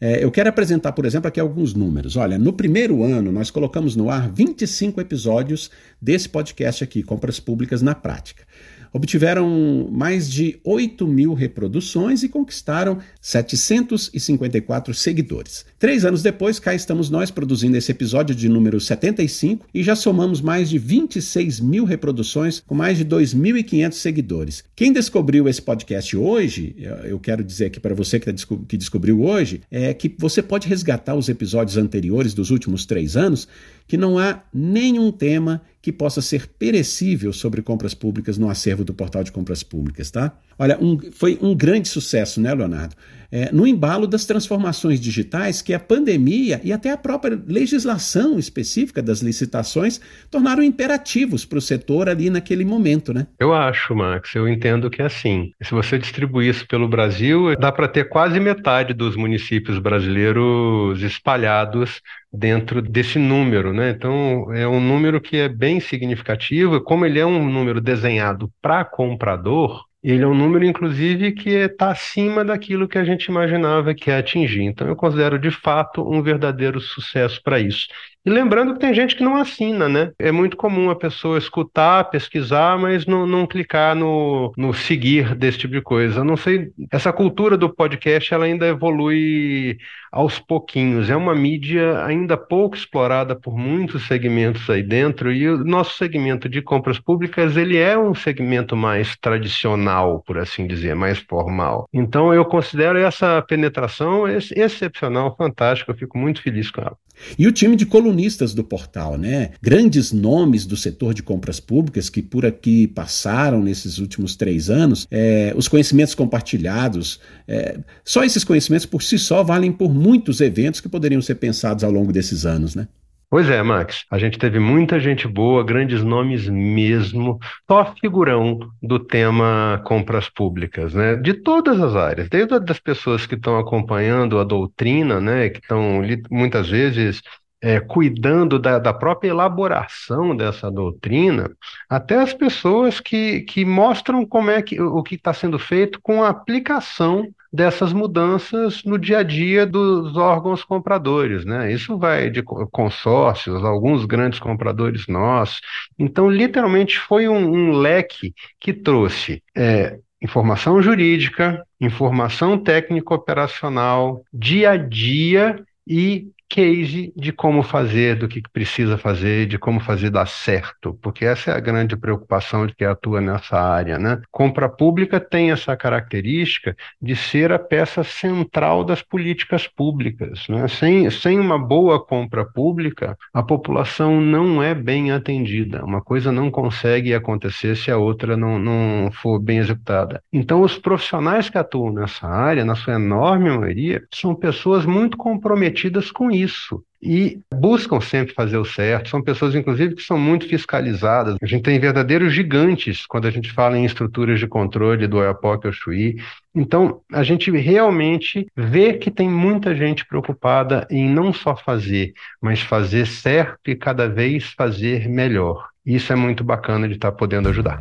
É, 0.00 0.22
eu 0.24 0.32
quero 0.32 0.48
apresentar, 0.48 0.90
por 0.92 1.04
exemplo, 1.04 1.28
aqui 1.28 1.38
alguns 1.38 1.74
números. 1.74 2.16
Olha, 2.16 2.36
no 2.36 2.52
primeiro 2.52 3.04
ano 3.04 3.30
nós 3.30 3.50
colocamos 3.52 3.94
no 3.94 4.10
ar 4.10 4.28
25 4.28 5.00
episódios 5.00 5.70
desse 6.00 6.28
podcast 6.28 6.82
aqui, 6.82 7.04
Compras 7.04 7.38
Públicas 7.38 7.82
na 7.82 7.94
Prática 7.94 8.44
obtiveram 8.92 9.88
mais 9.90 10.30
de 10.30 10.58
8 10.64 11.06
mil 11.06 11.34
reproduções 11.34 12.22
e 12.22 12.28
conquistaram 12.28 12.98
754 13.20 14.94
seguidores. 14.94 15.64
Três 15.78 16.04
anos 16.04 16.22
depois, 16.22 16.58
cá 16.58 16.74
estamos 16.74 17.08
nós 17.10 17.30
produzindo 17.30 17.76
esse 17.76 17.90
episódio 17.90 18.34
de 18.34 18.48
número 18.48 18.80
75 18.80 19.66
e 19.72 19.82
já 19.82 19.96
somamos 19.96 20.40
mais 20.40 20.68
de 20.68 20.78
26 20.78 21.60
mil 21.60 21.84
reproduções 21.84 22.60
com 22.60 22.74
mais 22.74 22.98
de 22.98 23.04
2.500 23.04 23.92
seguidores. 23.92 24.64
Quem 24.76 24.92
descobriu 24.92 25.48
esse 25.48 25.62
podcast 25.62 26.16
hoje, 26.16 26.76
eu 27.04 27.18
quero 27.18 27.42
dizer 27.42 27.66
aqui 27.66 27.80
para 27.80 27.94
você 27.94 28.18
tá 28.20 28.32
que 28.68 28.76
descobriu 28.76 29.22
hoje, 29.22 29.62
é 29.70 29.94
que 29.94 30.14
você 30.18 30.42
pode 30.42 30.68
resgatar 30.68 31.14
os 31.14 31.28
episódios 31.28 31.76
anteriores 31.76 32.34
dos 32.34 32.50
últimos 32.50 32.84
três 32.84 33.16
anos, 33.16 33.48
que 33.86 33.96
não 33.96 34.18
há 34.18 34.42
nenhum 34.52 35.10
tema 35.10 35.62
que 35.80 35.92
possa 35.92 36.22
ser 36.22 36.46
perecível 36.58 37.32
sobre 37.32 37.60
compras 37.60 37.94
públicas 37.94 38.38
no 38.38 38.48
acervo 38.48 38.84
do 38.84 38.94
portal 38.94 39.24
de 39.24 39.32
compras 39.32 39.62
públicas, 39.62 40.10
tá? 40.10 40.38
Olha, 40.58 40.78
um, 40.80 40.98
foi 41.10 41.38
um 41.42 41.54
grande 41.54 41.88
sucesso, 41.88 42.40
né, 42.40 42.54
Leonardo? 42.54 42.94
É, 43.32 43.50
no 43.50 43.66
embalo 43.66 44.06
das 44.06 44.26
transformações 44.26 45.00
digitais 45.00 45.62
que 45.62 45.72
a 45.72 45.80
pandemia 45.80 46.60
e 46.62 46.70
até 46.72 46.90
a 46.90 46.98
própria 46.98 47.40
legislação 47.46 48.38
específica 48.38 49.02
das 49.02 49.20
licitações 49.20 49.98
tornaram 50.30 50.62
imperativos 50.62 51.46
para 51.46 51.58
o 51.58 51.62
setor 51.62 52.10
ali 52.10 52.28
naquele 52.28 52.64
momento, 52.64 53.14
né? 53.14 53.26
Eu 53.40 53.54
acho, 53.54 53.94
Max, 53.94 54.34
eu 54.34 54.46
entendo 54.46 54.90
que 54.90 55.00
é 55.00 55.06
assim. 55.06 55.52
Se 55.62 55.70
você 55.72 55.98
distribuir 55.98 56.50
isso 56.50 56.66
pelo 56.68 56.86
Brasil, 56.86 57.56
dá 57.56 57.72
para 57.72 57.88
ter 57.88 58.08
quase 58.08 58.38
metade 58.38 58.92
dos 58.92 59.16
municípios 59.16 59.78
brasileiros 59.78 61.02
espalhados 61.02 62.02
dentro 62.32 62.82
desse 62.82 63.18
número, 63.18 63.72
né? 63.72 63.90
Então, 63.90 64.52
é 64.52 64.66
um 64.66 64.80
número 64.80 65.20
que 65.20 65.36
é 65.36 65.48
bem 65.48 65.80
significativo, 65.80 66.80
como 66.80 67.06
ele 67.06 67.18
é 67.18 67.26
um 67.26 67.48
número 67.50 67.80
desenhado 67.80 68.50
para 68.60 68.84
comprador, 68.84 69.84
ele 70.02 70.24
é 70.24 70.26
um 70.26 70.34
número, 70.34 70.64
inclusive, 70.64 71.32
que 71.32 71.50
está 71.50 71.90
acima 71.90 72.44
daquilo 72.44 72.88
que 72.88 72.98
a 72.98 73.04
gente 73.04 73.26
imaginava 73.26 73.94
que 73.94 74.10
ia 74.10 74.18
atingir. 74.18 74.62
Então, 74.62 74.88
eu 74.88 74.96
considero 74.96 75.38
de 75.38 75.50
fato 75.50 76.02
um 76.02 76.20
verdadeiro 76.20 76.80
sucesso 76.80 77.40
para 77.42 77.60
isso. 77.60 77.86
E 78.24 78.30
lembrando 78.30 78.74
que 78.74 78.80
tem 78.80 78.94
gente 78.94 79.14
que 79.16 79.22
não 79.22 79.36
assina, 79.36 79.88
né? 79.88 80.12
É 80.18 80.32
muito 80.32 80.56
comum 80.56 80.90
a 80.90 80.96
pessoa 80.96 81.38
escutar, 81.38 82.10
pesquisar, 82.10 82.78
mas 82.78 83.06
não, 83.06 83.26
não 83.26 83.46
clicar 83.46 83.94
no, 83.94 84.52
no 84.56 84.72
seguir 84.74 85.34
desse 85.36 85.58
tipo 85.58 85.74
de 85.74 85.82
coisa. 85.82 86.20
Eu 86.20 86.24
não 86.24 86.36
sei, 86.36 86.70
essa 86.90 87.12
cultura 87.12 87.56
do 87.56 87.72
podcast 87.72 88.32
ela 88.34 88.44
ainda 88.44 88.66
evolui 88.66 89.76
aos 90.12 90.38
pouquinhos. 90.38 91.08
É 91.08 91.16
uma 91.16 91.34
mídia 91.34 92.04
ainda 92.04 92.36
pouco 92.36 92.76
explorada 92.76 93.34
por 93.34 93.56
muitos 93.56 94.06
segmentos 94.06 94.68
aí 94.68 94.82
dentro, 94.82 95.32
e 95.32 95.48
o 95.48 95.64
nosso 95.64 95.96
segmento 95.96 96.48
de 96.48 96.60
compras 96.60 97.00
públicas 97.00 97.56
ele 97.56 97.78
é 97.78 97.98
um 97.98 98.14
segmento 98.14 98.76
mais 98.76 99.16
tradicional, 99.16 100.22
por 100.26 100.36
assim 100.36 100.66
dizer, 100.66 100.94
mais 100.94 101.18
formal. 101.18 101.88
Então 101.92 102.34
eu 102.34 102.44
considero 102.44 102.98
essa 102.98 103.40
penetração 103.42 104.28
excepcional, 104.28 105.34
fantástica, 105.36 105.90
eu 105.90 105.96
fico 105.96 106.18
muito 106.18 106.42
feliz 106.42 106.70
com 106.70 106.82
ela. 106.82 106.96
E 107.38 107.46
o 107.46 107.52
time 107.52 107.76
de 107.76 107.86
colunistas 107.86 108.54
do 108.54 108.64
portal, 108.64 109.16
né? 109.16 109.50
Grandes 109.62 110.12
nomes 110.12 110.66
do 110.66 110.76
setor 110.76 111.14
de 111.14 111.22
compras 111.22 111.60
públicas 111.60 112.08
que 112.08 112.22
por 112.22 112.44
aqui 112.44 112.86
passaram 112.86 113.62
nesses 113.62 113.98
últimos 113.98 114.34
três 114.34 114.68
anos, 114.68 115.06
é, 115.10 115.52
os 115.56 115.68
conhecimentos 115.68 116.14
compartilhados, 116.14 117.20
é, 117.46 117.78
só 118.04 118.24
esses 118.24 118.44
conhecimentos 118.44 118.86
por 118.86 119.02
si 119.02 119.18
só 119.18 119.42
valem 119.42 119.72
por 119.72 119.94
muitos 120.02 120.40
eventos 120.40 120.80
que 120.80 120.88
poderiam 120.88 121.22
ser 121.22 121.36
pensados 121.36 121.84
ao 121.84 121.90
longo 121.90 122.12
desses 122.12 122.44
anos, 122.44 122.74
né? 122.74 122.88
Pois 123.30 123.48
é, 123.48 123.62
Max. 123.62 124.04
A 124.10 124.18
gente 124.18 124.38
teve 124.38 124.58
muita 124.58 125.00
gente 125.00 125.26
boa, 125.26 125.64
grandes 125.64 126.04
nomes 126.04 126.46
mesmo, 126.50 127.38
só 127.66 127.94
figurão 127.98 128.58
do 128.82 128.98
tema 128.98 129.80
compras 129.86 130.28
públicas, 130.28 130.92
né? 130.92 131.16
De 131.16 131.32
todas 131.32 131.80
as 131.80 131.96
áreas, 131.96 132.28
desde 132.28 132.52
as 132.70 132.78
pessoas 132.78 133.24
que 133.24 133.34
estão 133.34 133.58
acompanhando 133.58 134.38
a 134.38 134.44
doutrina, 134.44 135.18
né? 135.18 135.48
Que 135.48 135.60
estão 135.60 136.02
muitas 136.30 136.68
vezes 136.68 137.22
é, 137.62 137.78
cuidando 137.78 138.58
da, 138.58 138.80
da, 138.80 138.92
própria 138.92 139.30
elaboração 139.30 140.36
dessa 140.36 140.68
doutrina, 140.68 141.48
até 141.88 142.16
as 142.16 142.34
pessoas 142.34 142.98
que, 142.98 143.42
que 143.42 143.64
mostram 143.64 144.26
como 144.26 144.50
é 144.50 144.60
que 144.60 144.80
o 144.80 145.00
que 145.00 145.14
está 145.14 145.32
sendo 145.32 145.60
feito 145.60 146.00
com 146.02 146.24
a 146.24 146.28
aplicação 146.28 147.32
dessas 147.52 147.92
mudanças 147.92 148.82
no 148.82 148.98
dia 148.98 149.18
a 149.18 149.22
dia 149.22 149.64
dos 149.64 150.16
órgãos 150.16 150.64
compradores, 150.64 151.44
né? 151.44 151.70
Isso 151.70 151.96
vai 151.98 152.30
de 152.30 152.42
consórcios, 152.42 153.62
alguns 153.62 154.06
grandes 154.06 154.40
compradores 154.40 155.06
nossos. 155.06 155.60
Então, 155.96 156.28
literalmente, 156.28 156.98
foi 156.98 157.28
um, 157.28 157.36
um 157.36 157.72
leque 157.72 158.34
que 158.58 158.72
trouxe 158.72 159.42
é, 159.54 159.98
informação 160.20 160.80
jurídica, 160.82 161.62
informação 161.80 162.58
técnico-operacional, 162.58 164.24
dia 164.32 164.70
a 164.70 164.76
dia 164.76 165.62
e 165.86 166.28
case 166.52 167.10
de 167.16 167.32
como 167.32 167.62
fazer, 167.62 168.14
do 168.14 168.28
que 168.28 168.42
precisa 168.52 168.98
fazer, 168.98 169.46
de 169.46 169.58
como 169.58 169.80
fazer 169.80 170.10
dar 170.10 170.26
certo, 170.26 170.92
porque 171.00 171.24
essa 171.24 171.50
é 171.50 171.54
a 171.54 171.60
grande 171.60 171.96
preocupação 171.96 172.66
de 172.66 172.74
quem 172.74 172.86
atua 172.86 173.22
nessa 173.22 173.58
área, 173.58 173.98
né? 173.98 174.20
Compra 174.30 174.68
pública 174.68 175.18
tem 175.18 175.50
essa 175.50 175.74
característica 175.74 176.76
de 177.00 177.16
ser 177.16 177.52
a 177.52 177.58
peça 177.58 178.04
central 178.04 178.84
das 178.84 179.00
políticas 179.00 179.66
públicas, 179.66 180.46
né? 180.46 180.68
Sem, 180.68 181.08
sem 181.08 181.40
uma 181.40 181.58
boa 181.58 182.04
compra 182.04 182.44
pública, 182.44 183.16
a 183.32 183.42
população 183.42 184.20
não 184.20 184.62
é 184.62 184.74
bem 184.74 185.10
atendida. 185.10 185.82
Uma 185.82 186.02
coisa 186.02 186.30
não 186.30 186.50
consegue 186.50 187.14
acontecer 187.14 187.76
se 187.78 187.90
a 187.90 187.96
outra 187.96 188.36
não, 188.36 188.58
não 188.58 189.10
for 189.10 189.40
bem 189.40 189.56
executada. 189.56 190.22
Então, 190.30 190.60
os 190.60 190.76
profissionais 190.76 191.48
que 191.48 191.56
atuam 191.56 191.94
nessa 191.94 192.26
área, 192.26 192.62
na 192.62 192.74
sua 192.74 192.96
enorme 192.96 193.48
maioria, 193.48 194.02
são 194.12 194.34
pessoas 194.34 194.84
muito 194.84 195.16
comprometidas 195.16 196.10
com 196.10 196.30
isso 196.30 196.41
isso 196.42 196.82
e 197.02 197.40
buscam 197.52 198.00
sempre 198.00 198.32
fazer 198.32 198.56
o 198.56 198.64
certo. 198.64 199.10
São 199.10 199.20
pessoas, 199.20 199.54
inclusive, 199.54 199.96
que 199.96 200.02
são 200.02 200.16
muito 200.16 200.46
fiscalizadas. 200.46 201.36
A 201.42 201.46
gente 201.46 201.64
tem 201.64 201.78
verdadeiros 201.80 202.32
gigantes 202.32 203.04
quando 203.06 203.26
a 203.26 203.30
gente 203.30 203.52
fala 203.52 203.76
em 203.76 203.84
estruturas 203.84 204.38
de 204.38 204.46
controle 204.46 205.08
do 205.08 205.16
Oiapoque 205.16 205.66
ao 205.66 205.72
Chuí. 205.72 206.16
Então, 206.54 207.00
a 207.12 207.24
gente 207.24 207.50
realmente 207.50 208.46
vê 208.56 208.92
que 208.94 209.10
tem 209.10 209.28
muita 209.28 209.74
gente 209.74 210.06
preocupada 210.06 210.86
em 210.88 211.08
não 211.08 211.32
só 211.32 211.56
fazer, 211.56 212.12
mas 212.40 212.60
fazer 212.60 213.06
certo 213.06 213.68
e 213.68 213.74
cada 213.74 214.08
vez 214.08 214.52
fazer 214.56 215.08
melhor. 215.08 215.68
Isso 215.84 216.12
é 216.12 216.16
muito 216.16 216.44
bacana 216.44 216.86
de 216.86 216.94
estar 216.94 217.10
podendo 217.10 217.48
ajudar. 217.48 217.78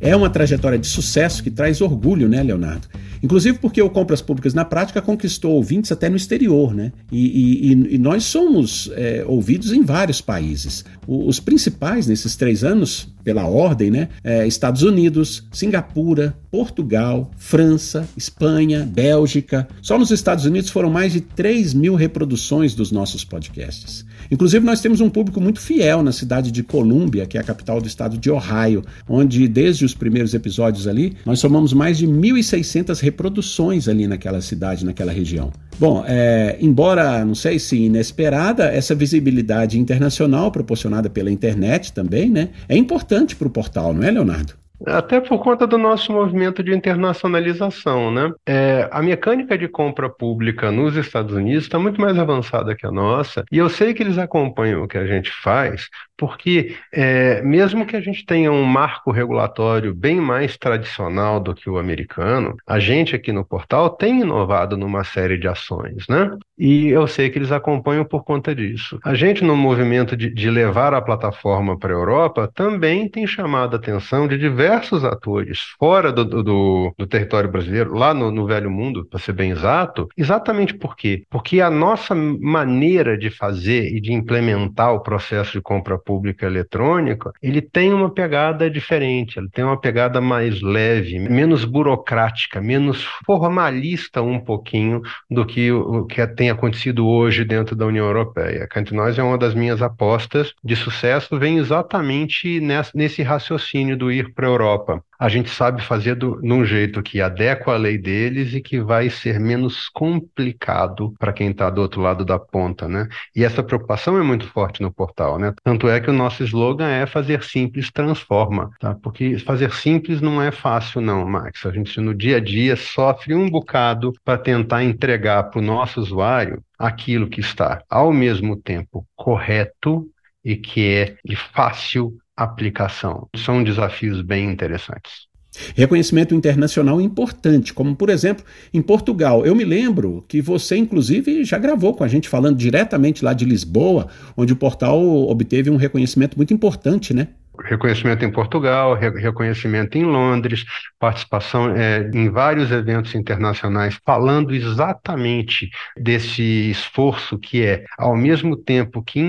É 0.00 0.14
uma 0.14 0.28
trajetória 0.28 0.78
de 0.78 0.86
sucesso 0.86 1.42
que 1.42 1.50
traz 1.50 1.80
orgulho, 1.80 2.28
né, 2.28 2.42
Leonardo? 2.42 2.88
Inclusive 3.22 3.58
porque 3.58 3.80
o 3.80 3.88
Compras 3.88 4.20
Públicas 4.20 4.52
na 4.52 4.64
prática 4.66 5.00
conquistou 5.00 5.52
ouvintes 5.52 5.90
até 5.90 6.10
no 6.10 6.16
exterior, 6.16 6.74
né? 6.74 6.92
E, 7.10 7.72
e, 7.72 7.94
e 7.94 7.98
nós 7.98 8.24
somos 8.24 8.90
é, 8.94 9.24
ouvidos 9.26 9.72
em 9.72 9.82
vários 9.82 10.20
países. 10.20 10.84
O, 11.06 11.26
os 11.26 11.40
principais 11.40 12.06
nesses 12.06 12.36
três 12.36 12.62
anos, 12.62 13.08
pela 13.22 13.46
ordem, 13.46 13.90
né? 13.90 14.08
É, 14.22 14.46
Estados 14.46 14.82
Unidos, 14.82 15.42
Singapura, 15.50 16.36
Portugal, 16.50 17.30
França, 17.38 18.06
Espanha, 18.14 18.84
Bélgica. 18.84 19.66
Só 19.80 19.98
nos 19.98 20.10
Estados 20.10 20.44
Unidos 20.44 20.68
foram 20.68 20.90
mais 20.90 21.12
de 21.14 21.22
3 21.22 21.72
mil 21.72 21.94
reproduções 21.94 22.74
dos 22.74 22.92
nossos 22.92 23.24
podcasts. 23.24 24.04
Inclusive, 24.30 24.64
nós 24.64 24.80
temos 24.80 25.00
um 25.00 25.10
público 25.10 25.40
muito 25.40 25.60
fiel 25.60 26.02
na 26.02 26.12
cidade 26.12 26.50
de 26.50 26.62
Columbia, 26.62 27.26
que 27.26 27.36
é 27.36 27.40
a 27.40 27.44
capital 27.44 27.80
do 27.80 27.86
estado 27.86 28.18
de 28.18 28.30
Ohio, 28.30 28.82
onde, 29.08 29.46
desde 29.48 29.84
os 29.84 29.94
primeiros 29.94 30.34
episódios 30.34 30.86
ali, 30.86 31.16
nós 31.24 31.38
somamos 31.38 31.72
mais 31.72 31.98
de 31.98 32.06
1.600 32.06 33.00
reproduções 33.00 33.88
ali 33.88 34.06
naquela 34.06 34.40
cidade, 34.40 34.84
naquela 34.84 35.12
região. 35.12 35.52
Bom, 35.78 36.04
é, 36.06 36.56
embora, 36.60 37.24
não 37.24 37.34
sei 37.34 37.58
se 37.58 37.76
inesperada, 37.76 38.64
essa 38.64 38.94
visibilidade 38.94 39.78
internacional 39.78 40.50
proporcionada 40.50 41.10
pela 41.10 41.30
internet 41.30 41.92
também, 41.92 42.30
né, 42.30 42.50
é 42.68 42.76
importante 42.76 43.34
para 43.34 43.48
o 43.48 43.50
portal, 43.50 43.92
não 43.92 44.02
é, 44.02 44.10
Leonardo? 44.10 44.63
Até 44.86 45.20
por 45.20 45.38
conta 45.42 45.66
do 45.66 45.78
nosso 45.78 46.12
movimento 46.12 46.62
de 46.62 46.74
internacionalização, 46.74 48.10
né? 48.10 48.32
É, 48.44 48.88
a 48.90 49.00
mecânica 49.00 49.56
de 49.56 49.68
compra 49.68 50.10
pública 50.10 50.70
nos 50.72 50.96
Estados 50.96 51.34
Unidos 51.34 51.64
está 51.64 51.78
muito 51.78 52.00
mais 52.00 52.18
avançada 52.18 52.74
que 52.74 52.86
a 52.86 52.90
nossa, 52.90 53.44
e 53.52 53.58
eu 53.58 53.68
sei 53.70 53.94
que 53.94 54.02
eles 54.02 54.18
acompanham 54.18 54.82
o 54.82 54.88
que 54.88 54.98
a 54.98 55.06
gente 55.06 55.30
faz, 55.42 55.88
porque 56.16 56.76
é, 56.92 57.42
mesmo 57.42 57.86
que 57.86 57.96
a 57.96 58.00
gente 58.00 58.24
tenha 58.24 58.50
um 58.52 58.64
marco 58.64 59.10
regulatório 59.10 59.94
bem 59.94 60.20
mais 60.20 60.56
tradicional 60.56 61.40
do 61.40 61.54
que 61.54 61.68
o 61.68 61.78
americano, 61.78 62.56
a 62.66 62.78
gente 62.78 63.14
aqui 63.14 63.32
no 63.32 63.44
portal 63.44 63.90
tem 63.90 64.20
inovado 64.20 64.76
numa 64.76 65.04
série 65.04 65.38
de 65.38 65.48
ações, 65.48 66.06
né? 66.08 66.36
E 66.56 66.88
eu 66.88 67.06
sei 67.06 67.30
que 67.30 67.38
eles 67.38 67.50
acompanham 67.50 68.04
por 68.04 68.22
conta 68.24 68.54
disso. 68.54 68.98
A 69.04 69.14
gente, 69.14 69.42
no 69.42 69.56
movimento 69.56 70.16
de, 70.16 70.30
de 70.30 70.50
levar 70.50 70.94
a 70.94 71.02
plataforma 71.02 71.76
para 71.76 71.92
a 71.92 71.96
Europa, 71.96 72.50
também 72.54 73.08
tem 73.08 73.26
chamado 73.26 73.74
a 73.74 73.78
atenção 73.78 74.28
de 74.28 74.38
diversos 74.38 75.04
atores 75.04 75.58
fora 75.78 76.12
do, 76.12 76.24
do, 76.24 76.94
do 76.96 77.06
território 77.06 77.50
brasileiro, 77.50 77.94
lá 77.94 78.14
no, 78.14 78.30
no 78.30 78.46
Velho 78.46 78.70
Mundo, 78.70 79.04
para 79.04 79.18
ser 79.18 79.32
bem 79.32 79.50
exato, 79.50 80.08
exatamente 80.16 80.74
por 80.74 80.96
quê? 80.96 81.24
Porque 81.28 81.60
a 81.60 81.70
nossa 81.70 82.14
maneira 82.14 83.18
de 83.18 83.30
fazer 83.30 83.92
e 83.92 84.00
de 84.00 84.12
implementar 84.12 84.94
o 84.94 85.00
processo 85.00 85.52
de 85.52 85.60
compra 85.60 85.98
pública 86.04 86.46
eletrônica, 86.46 87.32
ele 87.42 87.60
tem 87.60 87.92
uma 87.92 88.10
pegada 88.10 88.70
diferente, 88.70 89.38
ele 89.38 89.48
tem 89.48 89.64
uma 89.64 89.80
pegada 89.80 90.20
mais 90.20 90.60
leve, 90.60 91.18
menos 91.18 91.64
burocrática, 91.64 92.60
menos 92.60 93.04
formalista 93.24 94.22
um 94.22 94.38
pouquinho 94.38 95.02
do 95.30 95.44
que 95.44 95.72
o 95.72 96.04
que 96.06 96.26
tem 96.26 96.50
acontecido 96.50 97.06
hoje 97.06 97.44
dentro 97.44 97.74
da 97.74 97.86
União 97.86 98.06
Europeia. 98.06 98.68
Entre 98.76 98.94
nós 98.94 99.18
é 99.18 99.22
uma 99.22 99.38
das 99.38 99.54
minhas 99.54 99.80
apostas 99.80 100.52
de 100.62 100.76
sucesso, 100.76 101.38
vem 101.38 101.58
exatamente 101.58 102.60
nesse 102.94 103.22
raciocínio 103.22 103.96
do 103.96 104.10
ir 104.10 104.34
para 104.34 104.46
a 104.46 104.50
Europa 104.50 105.02
a 105.18 105.28
gente 105.28 105.48
sabe 105.48 105.82
fazer 105.82 106.16
do, 106.16 106.40
num 106.42 106.64
jeito 106.64 107.02
que 107.02 107.20
adequa 107.20 107.72
a 107.72 107.76
lei 107.78 107.96
deles 107.96 108.52
e 108.52 108.60
que 108.60 108.80
vai 108.80 109.08
ser 109.08 109.38
menos 109.38 109.88
complicado 109.88 111.14
para 111.18 111.32
quem 111.32 111.50
está 111.50 111.70
do 111.70 111.80
outro 111.80 112.00
lado 112.00 112.24
da 112.24 112.38
ponta, 112.38 112.88
né? 112.88 113.08
E 113.34 113.44
essa 113.44 113.62
preocupação 113.62 114.18
é 114.18 114.22
muito 114.22 114.46
forte 114.46 114.82
no 114.82 114.92
portal, 114.92 115.38
né? 115.38 115.54
Tanto 115.62 115.88
é 115.88 115.93
é 115.94 116.00
que 116.00 116.10
o 116.10 116.12
nosso 116.12 116.42
slogan 116.44 116.88
é 116.88 117.06
fazer 117.06 117.42
simples 117.42 117.90
transforma, 117.90 118.70
tá? 118.78 118.94
Porque 118.94 119.38
fazer 119.38 119.72
simples 119.72 120.20
não 120.20 120.42
é 120.42 120.50
fácil, 120.50 121.00
não, 121.00 121.26
Max. 121.26 121.64
A 121.64 121.70
gente 121.72 122.00
no 122.00 122.14
dia 122.14 122.36
a 122.36 122.40
dia 122.40 122.76
sofre 122.76 123.34
um 123.34 123.48
bocado 123.48 124.12
para 124.24 124.38
tentar 124.38 124.84
entregar 124.84 125.44
para 125.44 125.58
o 125.60 125.62
nosso 125.62 126.00
usuário 126.00 126.62
aquilo 126.78 127.28
que 127.28 127.40
está 127.40 127.82
ao 127.88 128.12
mesmo 128.12 128.56
tempo 128.56 129.06
correto 129.16 130.06
e 130.44 130.56
que 130.56 130.86
é 130.86 131.16
de 131.24 131.36
fácil 131.36 132.16
aplicação. 132.36 133.28
São 133.36 133.62
desafios 133.62 134.20
bem 134.20 134.50
interessantes. 134.50 135.28
Reconhecimento 135.74 136.34
internacional 136.34 137.00
importante, 137.00 137.72
como 137.72 137.94
por 137.94 138.10
exemplo 138.10 138.44
em 138.72 138.82
Portugal. 138.82 139.44
Eu 139.46 139.54
me 139.54 139.64
lembro 139.64 140.24
que 140.28 140.40
você, 140.40 140.76
inclusive, 140.76 141.44
já 141.44 141.58
gravou 141.58 141.94
com 141.94 142.04
a 142.04 142.08
gente 142.08 142.28
falando 142.28 142.56
diretamente 142.56 143.24
lá 143.24 143.32
de 143.32 143.44
Lisboa, 143.44 144.08
onde 144.36 144.52
o 144.52 144.56
portal 144.56 145.00
obteve 145.02 145.70
um 145.70 145.76
reconhecimento 145.76 146.36
muito 146.36 146.52
importante, 146.52 147.14
né? 147.14 147.28
Reconhecimento 147.62 148.24
em 148.24 148.30
Portugal, 148.30 148.94
reconhecimento 148.94 149.96
em 149.96 150.04
Londres, 150.04 150.64
participação 150.98 151.74
é, 151.74 152.10
em 152.12 152.28
vários 152.30 152.70
eventos 152.70 153.14
internacionais, 153.14 153.98
falando 154.04 154.54
exatamente 154.54 155.70
desse 155.96 156.42
esforço 156.70 157.38
que 157.38 157.62
é, 157.62 157.84
ao 157.98 158.16
mesmo 158.16 158.56
tempo 158.56 159.02
que 159.02 159.24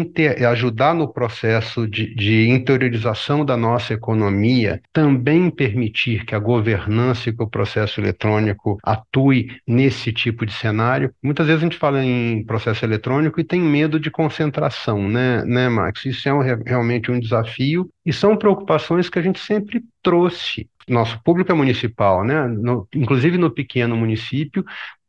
ajudar 0.47 0.93
no 0.93 1.11
processo 1.11 1.87
de, 1.87 2.13
de 2.15 2.49
interiorização 2.49 3.45
da 3.45 3.57
nossa 3.57 3.93
economia, 3.93 4.81
também 4.91 5.49
permitir 5.49 6.25
que 6.25 6.35
a 6.35 6.39
governança 6.39 7.29
e 7.29 7.33
que 7.33 7.43
o 7.43 7.49
processo 7.49 7.99
eletrônico 7.99 8.77
atue 8.83 9.47
nesse 9.67 10.11
tipo 10.11 10.45
de 10.45 10.53
cenário. 10.53 11.11
Muitas 11.23 11.47
vezes 11.47 11.61
a 11.61 11.65
gente 11.65 11.77
fala 11.77 12.03
em 12.03 12.43
processo 12.45 12.85
eletrônico 12.85 13.39
e 13.39 13.43
tem 13.43 13.61
medo 13.61 13.99
de 13.99 14.11
concentração, 14.11 15.07
né, 15.07 15.43
né 15.45 15.69
Max? 15.69 16.05
Isso 16.05 16.27
é 16.27 16.33
um, 16.33 16.39
realmente 16.39 17.11
um 17.11 17.19
desafio 17.19 17.89
e 18.05 18.13
são 18.15 18.37
preocupações 18.37 19.09
que 19.09 19.19
a 19.19 19.21
gente 19.21 19.39
sempre 19.39 19.83
trouxe. 20.01 20.69
Nosso 20.87 21.21
público 21.23 21.51
é 21.51 21.55
municipal, 21.55 22.23
né? 22.23 22.47
No, 22.47 22.87
inclusive 22.93 23.37
no 23.37 23.51
pequeno 23.51 23.95
município, 23.95 24.63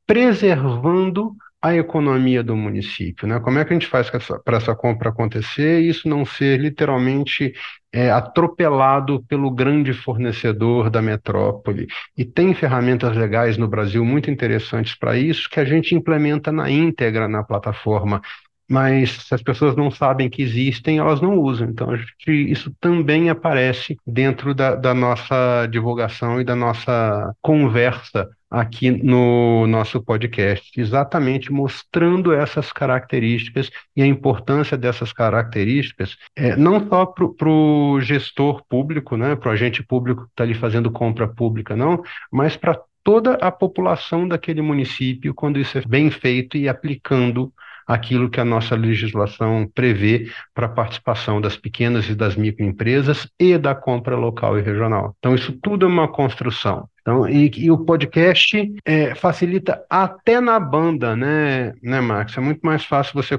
preservando 0.06 1.34
a 1.60 1.74
economia 1.74 2.42
do 2.42 2.54
município, 2.56 3.26
né? 3.26 3.40
Como 3.40 3.58
é 3.58 3.64
que 3.64 3.72
a 3.72 3.74
gente 3.74 3.88
faz 3.88 4.08
para 4.44 4.56
essa 4.56 4.74
compra 4.74 5.08
acontecer 5.08 5.80
e 5.80 5.88
isso 5.88 6.08
não 6.08 6.24
ser 6.24 6.60
literalmente 6.60 7.52
é, 7.92 8.10
atropelado 8.10 9.24
pelo 9.24 9.50
grande 9.50 9.92
fornecedor 9.92 10.90
da 10.90 11.02
metrópole? 11.02 11.86
E 12.16 12.24
tem 12.24 12.54
ferramentas 12.54 13.16
legais 13.16 13.56
no 13.56 13.66
Brasil 13.66 14.04
muito 14.04 14.30
interessantes 14.30 14.94
para 14.96 15.16
isso 15.16 15.48
que 15.50 15.58
a 15.58 15.64
gente 15.64 15.94
implementa 15.94 16.52
na 16.52 16.70
íntegra 16.70 17.26
na 17.26 17.42
plataforma 17.42 18.20
mas 18.68 19.10
se 19.10 19.34
as 19.34 19.42
pessoas 19.42 19.76
não 19.76 19.90
sabem 19.90 20.28
que 20.28 20.42
existem, 20.42 20.98
elas 20.98 21.20
não 21.20 21.38
usam. 21.38 21.68
Então, 21.68 21.96
gente, 21.96 22.50
isso 22.50 22.74
também 22.80 23.30
aparece 23.30 23.96
dentro 24.06 24.54
da, 24.54 24.74
da, 24.74 24.92
nossa 24.92 25.66
divulgação 25.66 26.40
e 26.40 26.44
da 26.44 26.56
nossa 26.56 27.32
conversa 27.40 28.28
aqui 28.50 28.90
no 28.90 29.66
nosso 29.66 30.02
podcast, 30.02 30.70
exatamente 30.80 31.52
mostrando 31.52 32.32
essas 32.32 32.72
características 32.72 33.70
e 33.94 34.02
a 34.02 34.06
importância 34.06 34.76
dessas 34.76 35.12
características, 35.12 36.16
é, 36.34 36.56
não 36.56 36.88
só 36.88 37.06
para 37.06 37.48
o 37.48 38.00
gestor 38.00 38.62
público, 38.68 39.16
né, 39.16 39.34
para 39.34 39.50
o 39.50 39.52
agente 39.52 39.82
público 39.82 40.22
que 40.22 40.30
está 40.30 40.44
ali 40.44 40.54
fazendo 40.54 40.90
compra 40.90 41.26
pública, 41.26 41.74
não, 41.74 42.02
mas 42.32 42.56
para 42.56 42.78
toda 43.02 43.34
a 43.34 43.50
população 43.50 44.26
daquele 44.26 44.62
município, 44.62 45.34
quando 45.34 45.60
isso 45.60 45.78
é 45.78 45.82
bem 45.86 46.10
feito 46.10 46.56
e 46.56 46.68
aplicando 46.68 47.52
aquilo 47.86 48.28
que 48.28 48.40
a 48.40 48.44
nossa 48.44 48.74
legislação 48.74 49.70
prevê 49.74 50.28
para 50.54 50.66
a 50.66 50.70
participação 50.70 51.40
das 51.40 51.56
pequenas 51.56 52.08
e 52.08 52.14
das 52.14 52.34
microempresas 52.34 53.28
e 53.38 53.56
da 53.56 53.74
compra 53.74 54.16
local 54.16 54.58
e 54.58 54.62
regional. 54.62 55.14
Então, 55.18 55.34
isso 55.34 55.52
tudo 55.62 55.86
é 55.86 55.88
uma 55.88 56.08
construção. 56.08 56.88
Então, 57.06 57.28
e, 57.28 57.48
e 57.56 57.70
o 57.70 57.78
podcast 57.78 58.74
é, 58.84 59.14
facilita 59.14 59.80
até 59.88 60.40
na 60.40 60.58
banda, 60.58 61.14
né, 61.14 61.72
né, 61.80 62.00
Max? 62.00 62.36
É 62.36 62.40
muito 62.40 62.60
mais 62.62 62.84
fácil 62.84 63.14
você 63.14 63.38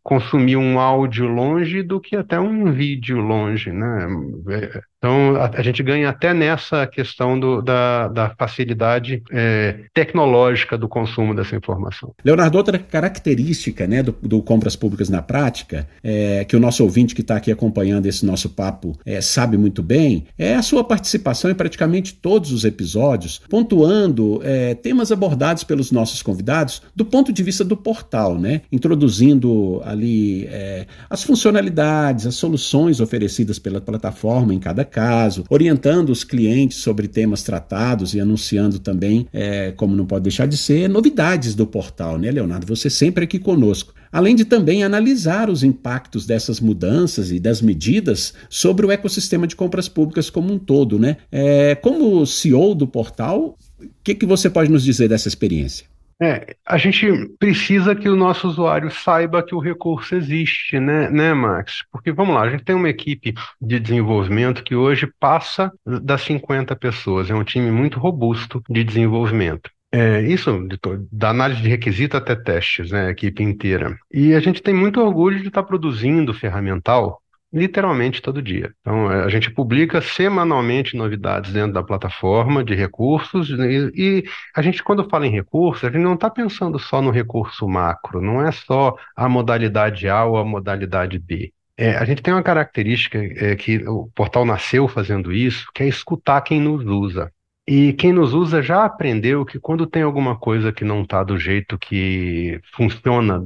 consumir 0.00 0.56
um 0.56 0.78
áudio 0.78 1.26
longe 1.26 1.82
do 1.82 2.00
que 2.00 2.14
até 2.14 2.38
um 2.38 2.70
vídeo 2.70 3.18
longe, 3.18 3.72
né? 3.72 4.06
É, 4.50 4.80
então, 5.00 5.34
a, 5.36 5.50
a, 5.54 5.62
gente 5.62 5.82
ganha 5.82 6.10
até 6.10 6.34
nessa 6.34 6.86
questão 6.86 7.40
do, 7.40 7.62
da, 7.62 8.08
da, 8.08 8.30
facilidade 8.38 9.22
é, 9.32 9.86
tecnológica 9.94 10.76
do 10.76 10.86
consumo 10.86 11.34
dessa 11.34 11.56
informação. 11.56 12.12
Leonardo, 12.22 12.58
outra 12.58 12.78
característica 12.78 13.86
né, 13.86 14.02
do, 14.02 14.14
do 14.20 14.42
Compras 14.42 14.76
Públicas 14.76 15.08
na 15.08 15.22
Prática, 15.22 15.88
é, 16.04 16.44
que 16.44 16.54
o 16.54 16.60
nosso 16.60 16.84
ouvinte 16.84 17.14
que 17.14 17.22
está 17.22 17.36
aqui 17.36 17.50
acompanhando 17.50 18.04
esse 18.04 18.26
nosso 18.26 18.50
papo 18.50 18.94
é, 19.06 19.22
sabe 19.22 19.56
muito 19.56 19.82
bem, 19.82 20.26
é 20.36 20.54
a 20.54 20.60
sua 20.60 20.84
participação 20.84 21.50
em 21.50 21.54
praticamente 21.54 22.12
todos 22.12 22.52
os 22.52 22.64
episódios, 22.64 23.40
pontuando 23.48 24.42
é, 24.44 24.74
temas 24.74 25.10
abordados 25.10 25.64
pelos 25.64 25.90
nossos 25.90 26.20
convidados 26.20 26.82
do 26.94 27.06
ponto 27.06 27.32
de 27.32 27.42
vista 27.42 27.64
do 27.64 27.74
portal, 27.74 28.38
né, 28.38 28.60
introduzindo 28.70 29.80
ali 29.82 30.44
é, 30.48 30.84
as 31.08 31.22
funcionalidades, 31.22 32.26
as 32.26 32.34
soluções 32.34 33.00
oferecidas 33.00 33.58
pela 33.58 33.80
plataforma 33.80 34.52
em 34.52 34.58
cada 34.58 34.89
caso, 34.90 35.44
orientando 35.48 36.10
os 36.10 36.24
clientes 36.24 36.78
sobre 36.78 37.08
temas 37.08 37.42
tratados 37.42 38.14
e 38.14 38.20
anunciando 38.20 38.78
também, 38.78 39.26
é, 39.32 39.72
como 39.72 39.96
não 39.96 40.06
pode 40.06 40.24
deixar 40.24 40.46
de 40.46 40.56
ser, 40.56 40.88
novidades 40.88 41.54
do 41.54 41.66
portal, 41.66 42.18
né, 42.18 42.30
Leonardo? 42.30 42.66
Você 42.66 42.90
sempre 42.90 43.24
aqui 43.24 43.38
conosco. 43.38 43.94
Além 44.12 44.34
de 44.34 44.44
também 44.44 44.82
analisar 44.82 45.48
os 45.48 45.62
impactos 45.62 46.26
dessas 46.26 46.58
mudanças 46.58 47.30
e 47.30 47.38
das 47.38 47.62
medidas 47.62 48.34
sobre 48.48 48.84
o 48.84 48.90
ecossistema 48.90 49.46
de 49.46 49.54
compras 49.54 49.88
públicas 49.88 50.28
como 50.28 50.52
um 50.52 50.58
todo, 50.58 50.98
né? 50.98 51.18
É, 51.30 51.76
como 51.76 52.26
CEO 52.26 52.74
do 52.74 52.88
portal, 52.88 53.56
o 53.80 53.88
que, 54.02 54.14
que 54.14 54.26
você 54.26 54.50
pode 54.50 54.70
nos 54.70 54.82
dizer 54.82 55.08
dessa 55.08 55.28
experiência? 55.28 55.86
É, 56.22 56.54
a 56.66 56.76
gente 56.76 57.06
precisa 57.38 57.94
que 57.94 58.06
o 58.06 58.14
nosso 58.14 58.46
usuário 58.46 58.90
saiba 58.90 59.42
que 59.42 59.54
o 59.54 59.58
recurso 59.58 60.14
existe, 60.14 60.78
né, 60.78 61.08
né, 61.08 61.32
Max? 61.32 61.82
Porque 61.90 62.12
vamos 62.12 62.34
lá, 62.34 62.42
a 62.42 62.50
gente 62.50 62.62
tem 62.62 62.76
uma 62.76 62.90
equipe 62.90 63.32
de 63.58 63.80
desenvolvimento 63.80 64.62
que 64.62 64.74
hoje 64.74 65.10
passa 65.18 65.72
das 66.02 66.20
50 66.22 66.76
pessoas, 66.76 67.30
é 67.30 67.34
um 67.34 67.42
time 67.42 67.70
muito 67.70 67.98
robusto 67.98 68.62
de 68.68 68.84
desenvolvimento. 68.84 69.70
É, 69.92 70.20
isso, 70.22 70.68
da 71.10 71.30
análise 71.30 71.62
de 71.62 71.68
requisito 71.68 72.16
até 72.16 72.36
testes, 72.36 72.90
né, 72.92 73.06
a 73.06 73.10
equipe 73.10 73.42
inteira. 73.42 73.98
E 74.12 74.34
a 74.34 74.40
gente 74.40 74.62
tem 74.62 74.74
muito 74.74 75.00
orgulho 75.00 75.40
de 75.40 75.48
estar 75.48 75.62
produzindo 75.62 76.34
ferramental 76.34 77.19
literalmente 77.52 78.22
todo 78.22 78.42
dia. 78.42 78.72
Então, 78.80 79.10
é, 79.10 79.24
a 79.24 79.28
gente 79.28 79.50
publica 79.50 80.00
semanalmente 80.00 80.96
novidades 80.96 81.52
dentro 81.52 81.72
da 81.72 81.82
plataforma 81.82 82.64
de 82.64 82.74
recursos 82.74 83.50
e, 83.50 83.92
e 83.94 84.24
a 84.54 84.62
gente, 84.62 84.82
quando 84.82 85.08
fala 85.08 85.26
em 85.26 85.30
recursos, 85.30 85.84
a 85.84 85.90
gente 85.90 86.02
não 86.02 86.14
está 86.14 86.30
pensando 86.30 86.78
só 86.78 87.02
no 87.02 87.10
recurso 87.10 87.68
macro, 87.68 88.20
não 88.20 88.40
é 88.46 88.52
só 88.52 88.94
a 89.16 89.28
modalidade 89.28 90.08
A 90.08 90.24
ou 90.24 90.36
a 90.36 90.44
modalidade 90.44 91.18
B. 91.18 91.52
É, 91.76 91.96
a 91.96 92.04
gente 92.04 92.22
tem 92.22 92.34
uma 92.34 92.42
característica 92.42 93.18
é, 93.18 93.56
que 93.56 93.78
o 93.88 94.10
portal 94.14 94.44
nasceu 94.44 94.86
fazendo 94.86 95.32
isso, 95.32 95.66
que 95.74 95.82
é 95.82 95.88
escutar 95.88 96.42
quem 96.42 96.60
nos 96.60 96.84
usa. 96.84 97.32
E 97.70 97.92
quem 97.92 98.12
nos 98.12 98.34
usa 98.34 98.60
já 98.60 98.84
aprendeu 98.84 99.44
que 99.44 99.60
quando 99.60 99.86
tem 99.86 100.02
alguma 100.02 100.36
coisa 100.36 100.72
que 100.72 100.84
não 100.84 101.02
está 101.02 101.22
do 101.22 101.38
jeito 101.38 101.78
que 101.78 102.60
funciona, 102.74 103.40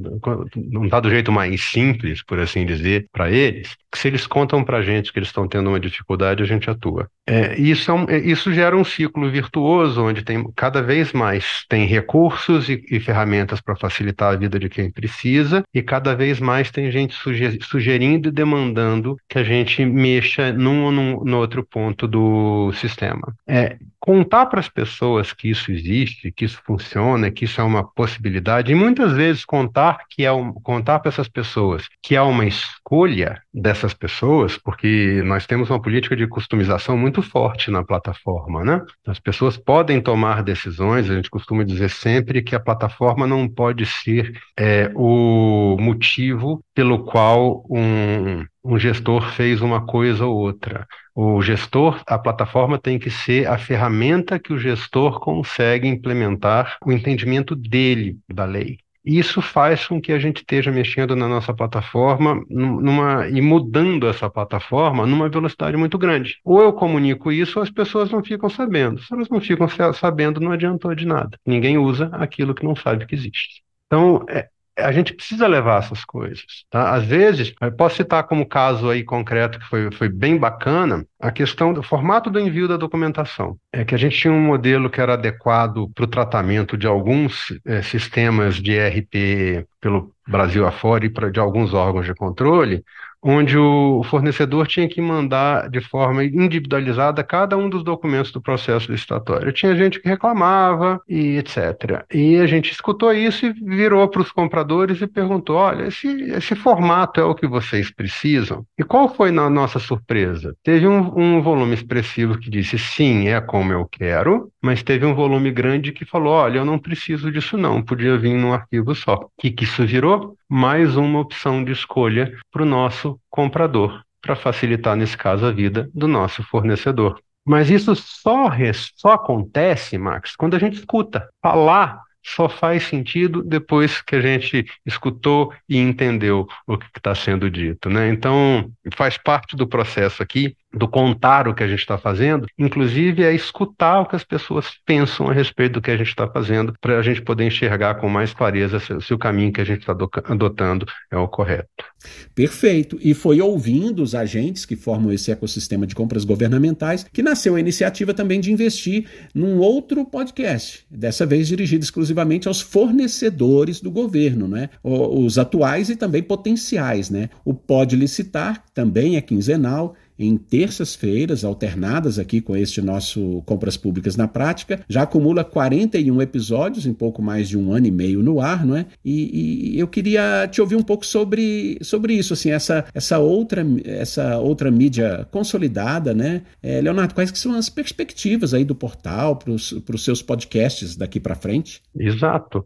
não 0.55 0.85
está 0.85 0.99
do 0.99 1.11
jeito 1.11 1.31
mais 1.31 1.61
simples, 1.61 2.23
por 2.23 2.39
assim 2.39 2.65
dizer, 2.65 3.05
para 3.11 3.29
eles, 3.29 3.77
se 3.93 4.07
eles 4.07 4.25
contam 4.25 4.63
para 4.63 4.77
a 4.77 4.81
gente 4.81 5.13
que 5.13 5.19
eles 5.19 5.29
estão 5.29 5.47
tendo 5.47 5.69
uma 5.69 5.79
dificuldade, 5.79 6.41
a 6.41 6.45
gente 6.45 6.67
atua. 6.67 7.07
É, 7.27 7.55
isso, 7.59 7.91
é 7.91 7.93
um, 7.93 8.09
é, 8.09 8.17
isso 8.17 8.51
gera 8.51 8.75
um 8.75 8.83
ciclo 8.83 9.29
virtuoso, 9.29 10.03
onde 10.03 10.23
tem 10.23 10.43
cada 10.55 10.81
vez 10.81 11.13
mais 11.13 11.63
tem 11.69 11.85
recursos 11.85 12.67
e, 12.67 12.83
e 12.89 12.99
ferramentas 12.99 13.61
para 13.61 13.75
facilitar 13.75 14.33
a 14.33 14.37
vida 14.37 14.57
de 14.57 14.69
quem 14.69 14.89
precisa, 14.89 15.63
e 15.71 15.83
cada 15.83 16.15
vez 16.15 16.39
mais 16.39 16.71
tem 16.71 16.89
gente 16.89 17.15
sugerindo 17.61 18.29
e 18.29 18.31
demandando 18.31 19.17
que 19.29 19.37
a 19.37 19.43
gente 19.43 19.85
mexa 19.85 20.51
num 20.51 20.83
ou 20.83 20.91
no 20.91 21.37
outro 21.37 21.63
ponto 21.63 22.07
do 22.07 22.71
sistema. 22.73 23.35
É, 23.47 23.77
contar 24.15 24.45
para 24.45 24.61
as 24.61 24.69
pessoas 24.69 25.33
que 25.33 25.49
isso 25.49 25.71
existe, 25.71 26.31
que 26.31 26.45
isso 26.45 26.61
funciona, 26.65 27.29
que 27.29 27.43
isso 27.43 27.59
é 27.59 27.63
uma 27.63 27.83
possibilidade, 27.83 28.71
e 28.71 28.75
muitas 28.75 29.11
vezes 29.11 29.43
contar 29.43 29.99
que 30.09 30.23
é 30.23 30.31
um, 30.31 30.53
contar 30.53 30.99
para 30.99 31.09
essas 31.09 31.27
pessoas 31.27 31.87
que 32.01 32.15
é 32.15 32.21
uma 32.21 32.45
escolha 32.45 33.41
dessas 33.53 33.93
pessoas, 33.93 34.57
porque 34.57 35.21
nós 35.25 35.45
temos 35.45 35.69
uma 35.69 35.81
política 35.81 36.15
de 36.15 36.27
customização 36.27 36.97
muito 36.97 37.21
forte 37.21 37.69
na 37.69 37.83
plataforma, 37.83 38.63
né? 38.63 38.81
As 39.05 39.19
pessoas 39.19 39.57
podem 39.57 39.99
tomar 39.99 40.43
decisões, 40.43 41.09
a 41.09 41.15
gente 41.15 41.29
costuma 41.29 41.65
dizer 41.65 41.89
sempre 41.89 42.41
que 42.41 42.55
a 42.55 42.59
plataforma 42.59 43.27
não 43.27 43.49
pode 43.49 43.85
ser 43.85 44.31
é, 44.57 44.89
o 44.95 45.75
motivo 45.77 46.63
pelo 46.73 47.03
qual 47.03 47.65
um, 47.69 48.45
um 48.65 48.79
gestor 48.79 49.31
fez 49.33 49.61
uma 49.61 49.85
coisa 49.85 50.25
ou 50.25 50.35
outra. 50.35 50.87
O 51.13 51.41
gestor, 51.41 52.01
a 52.07 52.17
plataforma 52.17 52.79
tem 52.79 52.97
que 52.97 53.11
ser 53.11 53.47
a 53.47 53.57
ferramenta 53.57 54.39
que 54.39 54.51
o 54.51 54.57
gestor 54.57 55.19
consegue 55.19 55.87
implementar 55.87 56.77
o 56.83 56.91
entendimento 56.91 57.55
dele 57.55 58.17
da 58.27 58.43
lei. 58.43 58.79
Isso 59.05 59.39
faz 59.39 59.87
com 59.87 60.01
que 60.01 60.11
a 60.11 60.17
gente 60.17 60.37
esteja 60.37 60.71
mexendo 60.71 61.15
na 61.15 61.27
nossa 61.27 61.53
plataforma 61.53 62.43
numa, 62.49 63.29
e 63.29 63.39
mudando 63.39 64.07
essa 64.07 64.27
plataforma 64.27 65.05
numa 65.05 65.29
velocidade 65.29 65.77
muito 65.77 65.95
grande. 65.95 66.39
Ou 66.43 66.59
eu 66.59 66.73
comunico 66.73 67.31
isso, 67.31 67.59
ou 67.59 67.63
as 67.63 67.69
pessoas 67.69 68.09
não 68.09 68.23
ficam 68.23 68.49
sabendo. 68.49 68.99
Se 68.99 69.13
elas 69.13 69.29
não 69.29 69.39
ficam 69.39 69.67
sabendo, 69.93 70.39
não 70.39 70.51
adiantou 70.51 70.95
de 70.95 71.05
nada. 71.05 71.37
Ninguém 71.45 71.77
usa 71.77 72.09
aquilo 72.13 72.55
que 72.55 72.65
não 72.65 72.75
sabe 72.75 73.05
que 73.05 73.13
existe. 73.13 73.61
Então, 73.85 74.25
é, 74.27 74.49
a 74.77 74.91
gente 74.91 75.13
precisa 75.13 75.47
levar 75.47 75.79
essas 75.79 76.03
coisas. 76.03 76.45
Tá? 76.69 76.93
Às 76.93 77.05
vezes, 77.05 77.53
posso 77.77 77.97
citar 77.97 78.23
como 78.23 78.45
caso 78.45 78.89
aí 78.89 79.03
concreto 79.03 79.59
que 79.59 79.65
foi, 79.65 79.91
foi 79.91 80.09
bem 80.09 80.37
bacana, 80.37 81.05
a 81.19 81.31
questão 81.31 81.73
do 81.73 81.81
formato 81.81 82.29
do 82.29 82.39
envio 82.39 82.67
da 82.67 82.77
documentação. 82.77 83.57
É 83.71 83.85
que 83.85 83.95
a 83.95 83.97
gente 83.97 84.17
tinha 84.17 84.33
um 84.33 84.41
modelo 84.41 84.89
que 84.89 84.99
era 84.99 85.13
adequado 85.13 85.89
para 85.93 86.03
o 86.03 86.07
tratamento 86.07 86.77
de 86.77 86.87
alguns 86.87 87.47
é, 87.65 87.81
sistemas 87.81 88.55
de 88.55 88.73
ERP 88.73 89.65
pelo 89.79 90.11
Brasil 90.27 90.65
afora 90.65 91.05
e 91.05 91.09
pra, 91.09 91.29
de 91.29 91.39
alguns 91.39 91.73
órgãos 91.73 92.05
de 92.05 92.13
controle, 92.13 92.83
onde 93.25 93.57
o 93.57 94.03
fornecedor 94.03 94.67
tinha 94.67 94.87
que 94.87 95.01
mandar 95.01 95.67
de 95.67 95.81
forma 95.81 96.23
individualizada 96.23 97.23
cada 97.23 97.57
um 97.57 97.67
dos 97.67 97.83
documentos 97.83 98.31
do 98.31 98.39
processo 98.39 98.91
licitatório. 98.91 99.51
Tinha 99.51 99.75
gente 99.75 99.99
que 99.99 100.07
reclamava 100.07 101.01
e 101.09 101.37
etc. 101.37 102.05
E 102.13 102.37
a 102.37 102.45
gente 102.45 102.71
escutou 102.71 103.11
isso 103.11 103.47
e 103.47 103.51
virou 103.51 104.07
para 104.07 104.21
os 104.21 104.31
compradores 104.31 105.01
e 105.01 105.07
perguntou: 105.07 105.55
olha, 105.55 105.87
esse, 105.87 106.07
esse 106.07 106.55
formato 106.55 107.19
é 107.19 107.23
o 107.23 107.33
que 107.33 107.47
vocês 107.47 107.89
precisam? 107.89 108.63
E 108.77 108.83
qual 108.83 109.09
foi 109.09 109.31
na 109.31 109.49
nossa 109.49 109.79
surpresa? 109.79 110.55
Teve 110.63 110.87
um, 110.87 111.11
um 111.17 111.41
volume 111.41 111.73
expressivo 111.73 112.37
que 112.37 112.49
disse 112.49 112.77
sim, 112.77 113.29
é 113.29 113.41
como 113.41 113.73
eu 113.73 113.87
quero, 113.91 114.51
mas 114.65 114.81
teve 114.81 115.05
um 115.05 115.13
volume 115.13 115.51
grande 115.51 115.91
que 115.91 116.03
falou: 116.03 116.33
olha, 116.33 116.57
eu 116.57 116.65
não 116.65 116.79
preciso 116.79 117.31
disso 117.31 117.55
não, 117.55 117.83
podia 117.83 118.17
vir 118.17 118.33
num 118.33 118.51
arquivo 118.51 118.95
só. 118.95 119.13
O 119.13 119.29
que, 119.39 119.51
que 119.51 119.63
isso 119.63 119.85
virou? 119.85 120.35
Mais 120.49 120.97
uma 120.97 121.19
opção 121.19 121.63
de 121.63 121.71
escolha 121.71 122.35
para 122.51 122.63
o 122.63 122.65
nosso 122.65 123.19
comprador, 123.29 124.01
para 124.19 124.35
facilitar, 124.35 124.95
nesse 124.95 125.15
caso, 125.15 125.45
a 125.45 125.51
vida 125.51 125.87
do 125.93 126.07
nosso 126.07 126.41
fornecedor. 126.41 127.21
Mas 127.45 127.69
isso 127.69 127.93
só, 127.95 128.49
só 128.95 129.11
acontece, 129.11 129.99
Max, 129.99 130.35
quando 130.35 130.55
a 130.55 130.59
gente 130.59 130.79
escuta. 130.79 131.29
Falar 131.43 132.01
só 132.25 132.49
faz 132.49 132.85
sentido 132.85 133.43
depois 133.43 134.01
que 134.01 134.15
a 134.15 134.21
gente 134.21 134.65
escutou 134.83 135.53
e 135.69 135.77
entendeu 135.77 136.47
o 136.65 136.75
que 136.75 136.87
está 136.97 137.13
sendo 137.13 137.51
dito. 137.51 137.87
Né? 137.87 138.09
Então, 138.09 138.71
faz 138.95 139.15
parte 139.15 139.55
do 139.55 139.67
processo 139.67 140.23
aqui 140.23 140.55
do 140.75 140.87
contar 140.87 141.47
o 141.47 141.53
que 141.53 141.63
a 141.63 141.67
gente 141.67 141.79
está 141.79 141.97
fazendo, 141.97 142.47
inclusive 142.57 143.23
é 143.23 143.33
escutar 143.33 144.01
o 144.01 144.05
que 144.05 144.15
as 144.15 144.23
pessoas 144.23 144.67
pensam 144.85 145.29
a 145.29 145.33
respeito 145.33 145.73
do 145.73 145.81
que 145.81 145.91
a 145.91 145.97
gente 145.97 146.09
está 146.09 146.27
fazendo, 146.27 146.73
para 146.81 146.99
a 146.99 147.01
gente 147.01 147.21
poder 147.21 147.45
enxergar 147.45 147.95
com 147.95 148.09
mais 148.09 148.33
clareza 148.33 148.79
se, 148.79 148.99
se 149.01 149.13
o 149.13 149.17
caminho 149.17 149.53
que 149.53 149.61
a 149.61 149.65
gente 149.65 149.79
está 149.79 149.93
adotando 149.93 150.85
é 151.09 151.17
o 151.17 151.27
correto. 151.27 151.85
Perfeito. 152.33 152.99
E 153.01 153.13
foi 153.13 153.41
ouvindo 153.41 154.03
os 154.03 154.13
agentes 154.13 154.65
que 154.65 154.75
formam 154.75 155.11
esse 155.11 155.31
ecossistema 155.31 155.87
de 155.87 155.95
compras 155.95 156.23
governamentais 156.23 157.05
que 157.11 157.23
nasceu 157.23 157.55
a 157.55 157.59
iniciativa 157.59 158.13
também 158.13 158.39
de 158.39 158.51
investir 158.51 159.05
num 159.33 159.57
outro 159.57 160.05
podcast, 160.05 160.85
dessa 160.89 161.25
vez 161.25 161.47
dirigido 161.47 161.83
exclusivamente 161.83 162.47
aos 162.47 162.61
fornecedores 162.61 163.81
do 163.81 163.89
governo, 163.89 164.47
né? 164.47 164.69
Os 164.83 165.37
atuais 165.37 165.89
e 165.89 165.95
também 165.95 166.21
potenciais, 166.21 167.09
né? 167.09 167.29
O 167.43 167.53
Pode 167.53 167.95
Licitar 167.95 168.63
também 168.73 169.15
é 169.15 169.21
quinzenal 169.21 169.95
em 170.17 170.37
terças-feiras, 170.37 171.43
alternadas 171.43 172.17
aqui 172.17 172.41
com 172.41 172.55
este 172.55 172.81
nosso 172.81 173.41
Compras 173.45 173.77
Públicas 173.77 174.15
na 174.15 174.27
Prática. 174.27 174.83
Já 174.87 175.03
acumula 175.03 175.43
41 175.43 176.21
episódios 176.21 176.85
em 176.85 176.93
pouco 176.93 177.21
mais 177.21 177.49
de 177.49 177.57
um 177.57 177.71
ano 177.71 177.87
e 177.87 177.91
meio 177.91 178.23
no 178.23 178.39
ar, 178.39 178.65
não 178.65 178.75
é? 178.75 178.85
E, 179.03 179.73
e 179.75 179.79
eu 179.79 179.87
queria 179.87 180.47
te 180.47 180.61
ouvir 180.61 180.75
um 180.75 180.83
pouco 180.83 181.05
sobre, 181.05 181.77
sobre 181.81 182.13
isso, 182.13 182.33
assim, 182.33 182.51
essa, 182.51 182.85
essa, 182.93 183.19
outra, 183.19 183.65
essa 183.83 184.37
outra 184.39 184.71
mídia 184.71 185.27
consolidada, 185.31 186.13
né? 186.13 186.43
É, 186.61 186.81
Leonardo, 186.81 187.13
quais 187.13 187.31
que 187.31 187.39
são 187.39 187.55
as 187.55 187.69
perspectivas 187.69 188.53
aí 188.53 188.63
do 188.63 188.75
portal 188.75 189.35
para 189.35 189.51
os 189.51 190.03
seus 190.03 190.21
podcasts 190.21 190.95
daqui 190.95 191.19
para 191.19 191.35
frente? 191.35 191.81
Exato 191.97 192.65